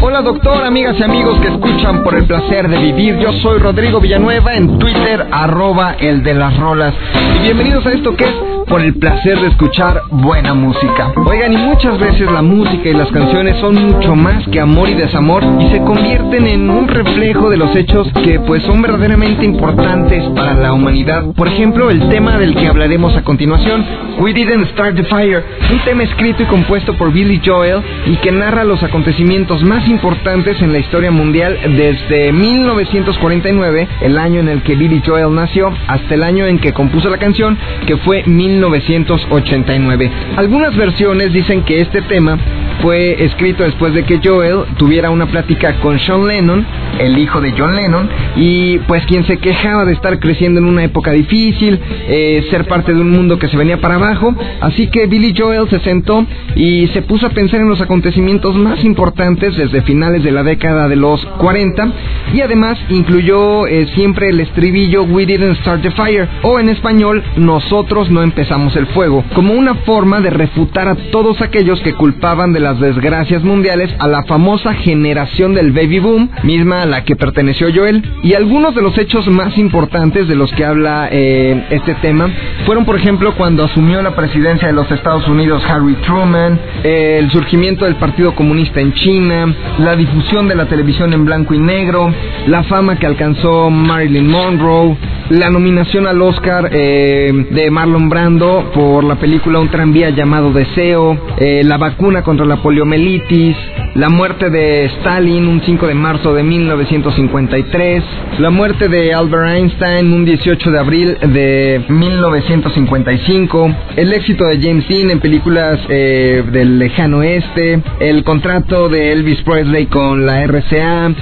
Hola 0.00 0.22
doctor, 0.22 0.64
amigas 0.64 0.96
y 0.98 1.02
amigos 1.02 1.40
que 1.40 1.48
escuchan 1.48 2.02
por 2.02 2.14
el 2.14 2.24
placer 2.24 2.68
de 2.68 2.78
vivir. 2.78 3.18
Yo 3.18 3.32
soy 3.34 3.58
Rodrigo 3.58 4.00
Villanueva 4.00 4.54
en 4.54 4.78
Twitter, 4.78 5.26
arroba 5.30 5.94
el 5.98 6.22
de 6.22 6.34
las 6.34 6.56
rolas. 6.58 6.94
Y 7.36 7.42
bienvenidos 7.44 7.86
a 7.86 7.92
esto 7.92 8.16
que 8.16 8.24
es 8.24 8.34
por 8.68 8.82
el 8.82 8.94
placer 8.98 9.40
de 9.40 9.48
escuchar 9.48 10.02
buena 10.10 10.52
música. 10.52 11.12
Oigan, 11.24 11.52
y 11.52 11.56
muchas 11.56 11.98
veces 11.98 12.30
la 12.30 12.42
música 12.42 12.88
y 12.88 12.92
las 12.92 13.08
canciones 13.08 13.56
son 13.60 13.74
mucho 13.74 14.14
más 14.14 14.46
que 14.48 14.60
amor 14.60 14.88
y 14.90 14.94
desamor 14.94 15.42
y 15.58 15.68
se 15.68 15.78
convierten 15.78 16.46
en 16.46 16.68
un 16.68 16.86
reflejo 16.86 17.48
de 17.48 17.56
los 17.56 17.74
hechos 17.74 18.08
que 18.24 18.38
pues 18.40 18.62
son 18.64 18.82
verdaderamente 18.82 19.44
importantes 19.44 20.22
para 20.36 20.54
la 20.54 20.72
humanidad. 20.74 21.24
Por 21.34 21.48
ejemplo, 21.48 21.90
el 21.90 22.08
tema 22.10 22.36
del 22.36 22.54
que 22.54 22.68
hablaremos 22.68 22.97
a 23.06 23.22
continuación, 23.22 23.86
We 24.18 24.32
Didn't 24.32 24.70
Start 24.72 24.96
the 24.96 25.04
Fire, 25.04 25.44
un 25.70 25.78
tema 25.84 26.02
escrito 26.02 26.42
y 26.42 26.46
compuesto 26.46 26.96
por 26.96 27.12
Billy 27.12 27.40
Joel 27.44 27.80
y 28.06 28.16
que 28.16 28.32
narra 28.32 28.64
los 28.64 28.82
acontecimientos 28.82 29.62
más 29.62 29.88
importantes 29.88 30.60
en 30.60 30.72
la 30.72 30.80
historia 30.80 31.12
mundial 31.12 31.56
desde 31.76 32.32
1949, 32.32 33.88
el 34.00 34.18
año 34.18 34.40
en 34.40 34.48
el 34.48 34.62
que 34.62 34.74
Billy 34.74 35.00
Joel 35.06 35.32
nació, 35.32 35.72
hasta 35.86 36.14
el 36.14 36.24
año 36.24 36.46
en 36.46 36.58
que 36.58 36.72
compuso 36.72 37.08
la 37.08 37.18
canción, 37.18 37.56
que 37.86 37.98
fue 37.98 38.24
1989. 38.26 40.10
Algunas 40.36 40.76
versiones 40.76 41.32
dicen 41.32 41.62
que 41.62 41.78
este 41.78 42.02
tema 42.02 42.36
fue 42.82 43.24
escrito 43.24 43.64
después 43.64 43.92
de 43.94 44.04
que 44.04 44.20
Joel 44.22 44.64
tuviera 44.76 45.10
una 45.10 45.26
plática 45.26 45.74
con 45.80 45.98
Sean 45.98 46.26
Lennon, 46.26 46.64
el 46.98 47.18
hijo 47.18 47.40
de 47.40 47.52
John 47.56 47.74
Lennon, 47.74 48.08
y 48.36 48.78
pues 48.80 49.04
quien 49.06 49.24
se 49.24 49.38
quejaba 49.38 49.84
de 49.84 49.92
estar 49.92 50.18
creciendo 50.18 50.60
en 50.60 50.66
una 50.66 50.84
época 50.84 51.12
difícil, 51.12 51.78
eh, 52.08 52.46
ser 52.50 52.66
parte 52.66 52.94
de 52.94 53.00
un 53.00 53.10
mundo 53.10 53.38
que 53.38 53.48
se 53.48 53.56
venía 53.56 53.80
para 53.80 53.96
abajo, 53.96 54.34
así 54.60 54.88
que 54.88 55.06
Billy 55.06 55.34
Joel 55.36 55.68
se 55.68 55.80
sentó 55.80 56.24
y 56.54 56.86
se 56.88 57.02
puso 57.02 57.26
a 57.26 57.30
pensar 57.30 57.60
en 57.60 57.68
los 57.68 57.80
acontecimientos 57.80 58.56
más 58.56 58.84
importantes 58.84 59.56
desde 59.56 59.82
finales 59.82 60.22
de 60.22 60.30
la 60.30 60.42
década 60.42 60.88
de 60.88 60.96
los 60.96 61.24
40 61.38 61.92
y 62.34 62.40
además 62.40 62.78
incluyó 62.90 63.66
eh, 63.66 63.86
siempre 63.94 64.28
el 64.28 64.40
estribillo 64.40 65.02
We 65.02 65.26
didn't 65.26 65.58
start 65.60 65.82
the 65.82 65.90
fire 65.92 66.28
o 66.42 66.58
en 66.58 66.68
español 66.68 67.22
nosotros 67.36 68.10
no 68.10 68.22
empezamos 68.22 68.76
el 68.76 68.86
fuego, 68.88 69.24
como 69.34 69.54
una 69.54 69.74
forma 69.74 70.20
de 70.20 70.30
refutar 70.30 70.88
a 70.88 70.94
todos 71.10 71.40
aquellos 71.40 71.80
que 71.80 71.94
culpaban 71.94 72.52
de 72.52 72.60
las 72.68 72.80
desgracias 72.80 73.42
mundiales 73.42 73.90
a 73.98 74.06
la 74.06 74.24
famosa 74.24 74.74
generación 74.74 75.54
del 75.54 75.72
baby 75.72 76.00
boom, 76.00 76.28
misma 76.42 76.82
a 76.82 76.86
la 76.86 77.02
que 77.02 77.16
perteneció 77.16 77.68
Joel. 77.74 78.02
Y 78.22 78.34
algunos 78.34 78.74
de 78.74 78.82
los 78.82 78.98
hechos 78.98 79.26
más 79.28 79.56
importantes 79.56 80.28
de 80.28 80.34
los 80.34 80.52
que 80.52 80.66
habla 80.66 81.08
eh, 81.10 81.64
este 81.70 81.94
tema 81.94 82.28
fueron, 82.66 82.84
por 82.84 82.96
ejemplo, 82.96 83.34
cuando 83.38 83.64
asumió 83.64 84.02
la 84.02 84.14
presidencia 84.14 84.68
de 84.68 84.74
los 84.74 84.90
Estados 84.90 85.26
Unidos 85.28 85.62
Harry 85.66 85.94
Truman, 86.04 86.60
el 86.84 87.30
surgimiento 87.30 87.86
del 87.86 87.96
Partido 87.96 88.34
Comunista 88.34 88.82
en 88.82 88.92
China, 88.92 89.54
la 89.78 89.96
difusión 89.96 90.46
de 90.46 90.54
la 90.54 90.66
televisión 90.66 91.14
en 91.14 91.24
blanco 91.24 91.54
y 91.54 91.58
negro, 91.58 92.12
la 92.48 92.64
fama 92.64 92.98
que 92.98 93.06
alcanzó 93.06 93.70
Marilyn 93.70 94.28
Monroe, 94.28 94.94
la 95.30 95.48
nominación 95.48 96.06
al 96.06 96.20
Oscar 96.20 96.68
eh, 96.72 97.46
de 97.50 97.70
Marlon 97.70 98.10
Brando 98.10 98.70
por 98.74 99.04
la 99.04 99.16
película 99.16 99.58
Un 99.58 99.70
tranvía 99.70 100.10
llamado 100.10 100.52
Deseo, 100.52 101.18
eh, 101.38 101.62
la 101.64 101.78
vacuna 101.78 102.22
contra 102.22 102.44
la 102.44 102.57
poliomielitis, 102.62 103.56
la 103.94 104.08
muerte 104.08 104.50
de 104.50 104.84
Stalin 104.86 105.46
un 105.46 105.60
5 105.62 105.86
de 105.86 105.94
marzo 105.94 106.34
de 106.34 106.42
1953, 106.42 108.04
la 108.38 108.50
muerte 108.50 108.88
de 108.88 109.12
Albert 109.12 109.48
Einstein 109.48 110.12
un 110.12 110.24
18 110.24 110.70
de 110.70 110.78
abril 110.78 111.18
de 111.20 111.84
1955, 111.88 113.74
el 113.96 114.12
éxito 114.12 114.44
de 114.46 114.60
James 114.60 114.86
Dean 114.88 115.10
en 115.10 115.20
películas 115.20 115.80
eh, 115.88 116.44
del 116.52 116.78
lejano 116.78 117.18
oeste, 117.18 117.80
el 118.00 118.24
contrato 118.24 118.88
de 118.88 119.12
Elvis 119.12 119.42
Presley 119.42 119.86
con 119.86 120.26
la 120.26 120.44
RCA, 120.44 121.12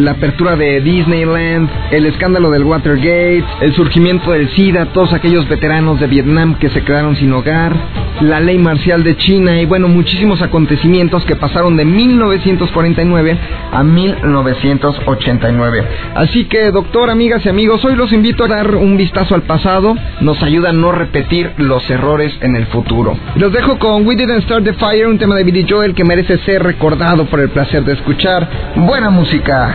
la 0.00 0.10
apertura 0.10 0.56
de 0.56 0.80
Disneyland, 0.80 1.68
el 1.90 2.06
escándalo 2.06 2.50
del 2.50 2.64
Watergate, 2.64 3.44
el 3.60 3.74
surgimiento 3.74 4.32
del 4.32 4.50
SIDA, 4.50 4.86
todos 4.86 5.12
aquellos 5.12 5.48
veteranos 5.48 6.00
de 6.00 6.06
Vietnam 6.06 6.58
que 6.58 6.70
se 6.70 6.82
quedaron 6.82 7.16
sin 7.16 7.32
hogar, 7.32 7.74
la 8.20 8.40
ley 8.40 8.58
marcial 8.58 9.02
de 9.02 9.16
China. 9.16 9.60
Y 9.60 9.66
bueno, 9.66 9.88
muchísimos 9.88 10.42
acontecimientos 10.42 11.24
que 11.24 11.36
pasaron 11.36 11.76
de 11.76 11.83
1949 11.84 13.38
a 13.72 13.82
1989. 13.82 15.84
Así 16.14 16.44
que, 16.46 16.70
doctor, 16.70 17.10
amigas 17.10 17.44
y 17.44 17.48
amigos, 17.48 17.84
hoy 17.84 17.96
los 17.96 18.12
invito 18.12 18.44
a 18.44 18.48
dar 18.48 18.74
un 18.74 18.96
vistazo 18.96 19.34
al 19.34 19.42
pasado, 19.42 19.96
nos 20.20 20.42
ayuda 20.42 20.70
a 20.70 20.72
no 20.72 20.92
repetir 20.92 21.52
los 21.58 21.88
errores 21.90 22.36
en 22.40 22.56
el 22.56 22.66
futuro. 22.66 23.16
Los 23.36 23.52
dejo 23.52 23.78
con 23.78 24.06
We 24.06 24.16
Didn't 24.16 24.44
Start 24.44 24.64
the 24.64 24.74
Fire, 24.74 25.06
un 25.06 25.18
tema 25.18 25.36
de 25.36 25.44
Billy 25.44 25.66
Joel 25.68 25.94
que 25.94 26.04
merece 26.04 26.38
ser 26.38 26.62
recordado 26.62 27.26
por 27.26 27.40
el 27.40 27.50
placer 27.50 27.84
de 27.84 27.94
escuchar 27.94 28.48
buena 28.76 29.10
música. 29.10 29.74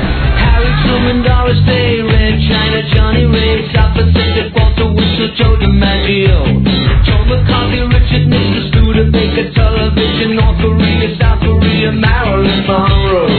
Ray, 3.32 3.72
South 3.74 3.94
Pacific, 3.96 4.54
Walter 4.56 4.92
Whistle, 4.94 5.32
Joe 5.36 5.56
DiMaggio, 5.58 6.64
Joe 7.06 7.26
McCarthy, 7.26 7.82
Richard 7.82 8.28
Nixon, 8.28 8.68
Studebaker, 8.70 9.54
Television, 9.54 10.36
North 10.36 10.60
Korea, 10.62 11.18
South 11.20 11.40
Korea, 11.42 11.92
Marilyn 11.92 12.66
Monroe. 12.68 13.30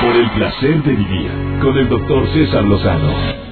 Por 0.00 0.16
el 0.16 0.30
placer 0.30 0.82
de 0.82 0.92
vivir 0.92 1.30
con 1.62 1.76
el 1.76 1.88
doctor 1.88 2.26
César 2.32 2.64
Lozano 2.64 3.49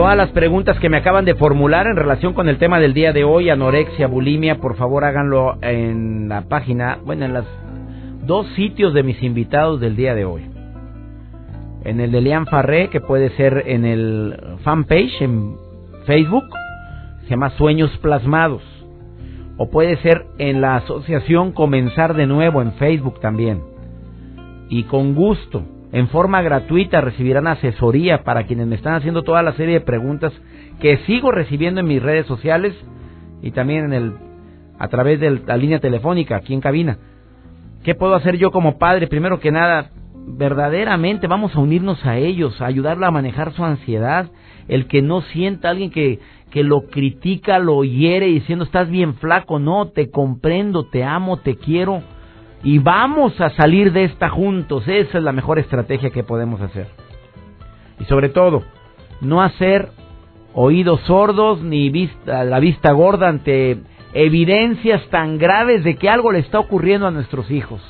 todas 0.00 0.16
las 0.16 0.30
preguntas 0.30 0.78
que 0.78 0.88
me 0.88 0.96
acaban 0.96 1.26
de 1.26 1.34
formular 1.34 1.86
en 1.86 1.94
relación 1.94 2.32
con 2.32 2.48
el 2.48 2.56
tema 2.56 2.80
del 2.80 2.94
día 2.94 3.12
de 3.12 3.22
hoy, 3.22 3.50
anorexia, 3.50 4.06
bulimia, 4.06 4.54
por 4.54 4.76
favor 4.76 5.04
háganlo 5.04 5.58
en 5.60 6.26
la 6.26 6.48
página, 6.48 6.96
bueno, 7.04 7.26
en 7.26 7.34
los 7.34 7.44
dos 8.24 8.46
sitios 8.54 8.94
de 8.94 9.02
mis 9.02 9.22
invitados 9.22 9.78
del 9.78 9.96
día 9.96 10.14
de 10.14 10.24
hoy. 10.24 10.50
En 11.84 12.00
el 12.00 12.12
de 12.12 12.22
Lian 12.22 12.46
Farré, 12.46 12.88
que 12.88 13.02
puede 13.02 13.28
ser 13.36 13.64
en 13.66 13.84
el 13.84 14.34
fanpage, 14.64 15.20
en 15.20 15.58
Facebook, 16.06 16.44
se 17.24 17.28
llama 17.28 17.50
Sueños 17.50 17.94
Plasmados. 17.98 18.62
O 19.58 19.68
puede 19.68 19.98
ser 19.98 20.24
en 20.38 20.62
la 20.62 20.76
asociación 20.76 21.52
Comenzar 21.52 22.14
de 22.14 22.26
Nuevo 22.26 22.62
en 22.62 22.72
Facebook 22.72 23.20
también. 23.20 23.60
Y 24.70 24.84
con 24.84 25.14
gusto, 25.14 25.62
en 25.92 26.08
forma 26.08 26.40
gratuita, 26.42 27.00
recibirán 27.00 27.46
asesoría 27.48 28.22
para 28.22 28.44
quienes 28.44 28.66
me 28.66 28.76
están 28.76 28.94
haciendo 28.94 29.22
toda 29.22 29.42
la 29.42 29.54
serie 29.54 29.74
de 29.74 29.84
preguntas 29.84 30.32
que 30.80 30.98
sigo 30.98 31.32
recibiendo 31.32 31.80
en 31.80 31.88
mis 31.88 32.02
redes 32.02 32.26
sociales 32.26 32.74
y 33.42 33.50
también 33.50 33.86
en 33.86 33.92
el 33.92 34.14
a 34.78 34.88
través 34.88 35.20
de 35.20 35.42
la 35.46 35.56
línea 35.56 35.78
telefónica 35.78 36.36
aquí 36.36 36.54
en 36.54 36.60
cabina. 36.60 36.98
¿Qué 37.82 37.94
puedo 37.94 38.14
hacer 38.14 38.36
yo 38.38 38.50
como 38.50 38.78
padre? 38.78 39.08
Primero 39.08 39.40
que 39.40 39.50
nada, 39.50 39.90
verdaderamente 40.26 41.26
vamos 41.26 41.54
a 41.54 41.60
unirnos 41.60 42.04
a 42.06 42.16
ellos, 42.16 42.60
a 42.60 42.66
ayudarla 42.66 43.08
a 43.08 43.10
manejar 43.10 43.52
su 43.52 43.64
ansiedad, 43.64 44.30
el 44.68 44.86
que 44.86 45.02
no 45.02 45.20
sienta 45.22 45.70
alguien 45.70 45.90
que, 45.90 46.20
que 46.50 46.62
lo 46.62 46.86
critica, 46.86 47.58
lo 47.58 47.84
hiere 47.84 48.26
diciendo 48.26 48.64
estás 48.64 48.88
bien 48.88 49.14
flaco, 49.14 49.58
no, 49.58 49.88
te 49.88 50.10
comprendo, 50.10 50.84
te 50.84 51.04
amo, 51.04 51.38
te 51.38 51.56
quiero 51.56 52.02
y 52.62 52.78
vamos 52.78 53.40
a 53.40 53.50
salir 53.50 53.92
de 53.92 54.04
esta 54.04 54.28
juntos, 54.28 54.86
esa 54.86 55.18
es 55.18 55.24
la 55.24 55.32
mejor 55.32 55.58
estrategia 55.58 56.10
que 56.10 56.24
podemos 56.24 56.60
hacer. 56.60 56.88
Y 57.98 58.04
sobre 58.04 58.28
todo, 58.28 58.62
no 59.20 59.42
hacer 59.42 59.90
oídos 60.52 61.00
sordos 61.02 61.62
ni 61.62 61.90
vista, 61.90 62.44
la 62.44 62.60
vista 62.60 62.92
gorda 62.92 63.28
ante 63.28 63.78
evidencias 64.12 65.02
tan 65.10 65.38
graves 65.38 65.84
de 65.84 65.96
que 65.96 66.08
algo 66.08 66.32
le 66.32 66.40
está 66.40 66.58
ocurriendo 66.58 67.06
a 67.06 67.10
nuestros 67.10 67.50
hijos. 67.50 67.80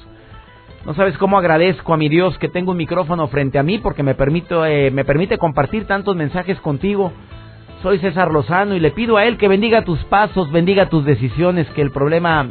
No 0.84 0.94
sabes 0.94 1.18
cómo 1.18 1.38
agradezco 1.38 1.92
a 1.92 1.96
mi 1.96 2.08
Dios 2.08 2.38
que 2.38 2.48
tengo 2.48 2.70
un 2.70 2.78
micrófono 2.78 3.28
frente 3.28 3.58
a 3.58 3.62
mí 3.62 3.78
porque 3.78 4.02
me, 4.02 4.14
permito, 4.14 4.64
eh, 4.64 4.90
me 4.90 5.04
permite 5.04 5.36
compartir 5.36 5.86
tantos 5.86 6.16
mensajes 6.16 6.58
contigo. 6.60 7.12
Soy 7.82 7.98
César 7.98 8.30
Lozano 8.30 8.74
y 8.74 8.80
le 8.80 8.90
pido 8.90 9.16
a 9.16 9.24
Él 9.24 9.36
que 9.36 9.48
bendiga 9.48 9.84
tus 9.84 10.02
pasos, 10.04 10.50
bendiga 10.50 10.88
tus 10.88 11.04
decisiones, 11.04 11.66
que 11.70 11.82
el 11.82 11.90
problema, 11.90 12.48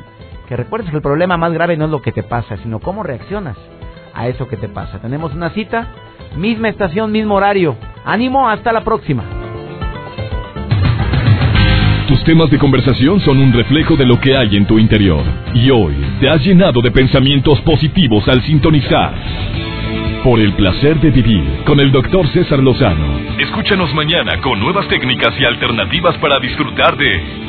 que 0.49 0.57
recuerdes 0.57 0.89
que 0.89 0.95
el 0.95 1.03
problema 1.03 1.37
más 1.37 1.53
grave 1.53 1.77
no 1.77 1.85
es 1.85 1.91
lo 1.91 2.01
que 2.01 2.11
te 2.11 2.23
pasa, 2.23 2.57
sino 2.57 2.79
cómo 2.79 3.03
reaccionas 3.03 3.55
a 4.15 4.27
eso 4.27 4.47
que 4.47 4.57
te 4.57 4.67
pasa. 4.67 4.99
Tenemos 4.99 5.31
una 5.35 5.51
cita, 5.51 5.87
misma 6.37 6.69
estación, 6.69 7.11
mismo 7.11 7.35
horario. 7.35 7.75
Ánimo, 8.03 8.49
hasta 8.49 8.73
la 8.73 8.81
próxima. 8.81 9.23
Tus 12.07 12.23
temas 12.23 12.49
de 12.49 12.57
conversación 12.57 13.19
son 13.19 13.37
un 13.37 13.53
reflejo 13.53 13.95
de 13.95 14.07
lo 14.07 14.19
que 14.19 14.35
hay 14.35 14.57
en 14.57 14.65
tu 14.65 14.79
interior. 14.79 15.21
Y 15.53 15.69
hoy 15.69 15.93
te 16.19 16.27
has 16.27 16.43
llenado 16.43 16.81
de 16.81 16.89
pensamientos 16.89 17.61
positivos 17.61 18.27
al 18.27 18.41
sintonizar. 18.41 19.13
Por 20.23 20.39
el 20.39 20.53
placer 20.53 20.99
de 20.99 21.11
vivir 21.11 21.63
con 21.63 21.79
el 21.79 21.91
doctor 21.91 22.27
César 22.29 22.57
Lozano. 22.57 23.19
Escúchanos 23.37 23.93
mañana 23.93 24.41
con 24.41 24.59
nuevas 24.59 24.87
técnicas 24.87 25.39
y 25.39 25.45
alternativas 25.45 26.17
para 26.17 26.39
disfrutar 26.39 26.97
de 26.97 27.48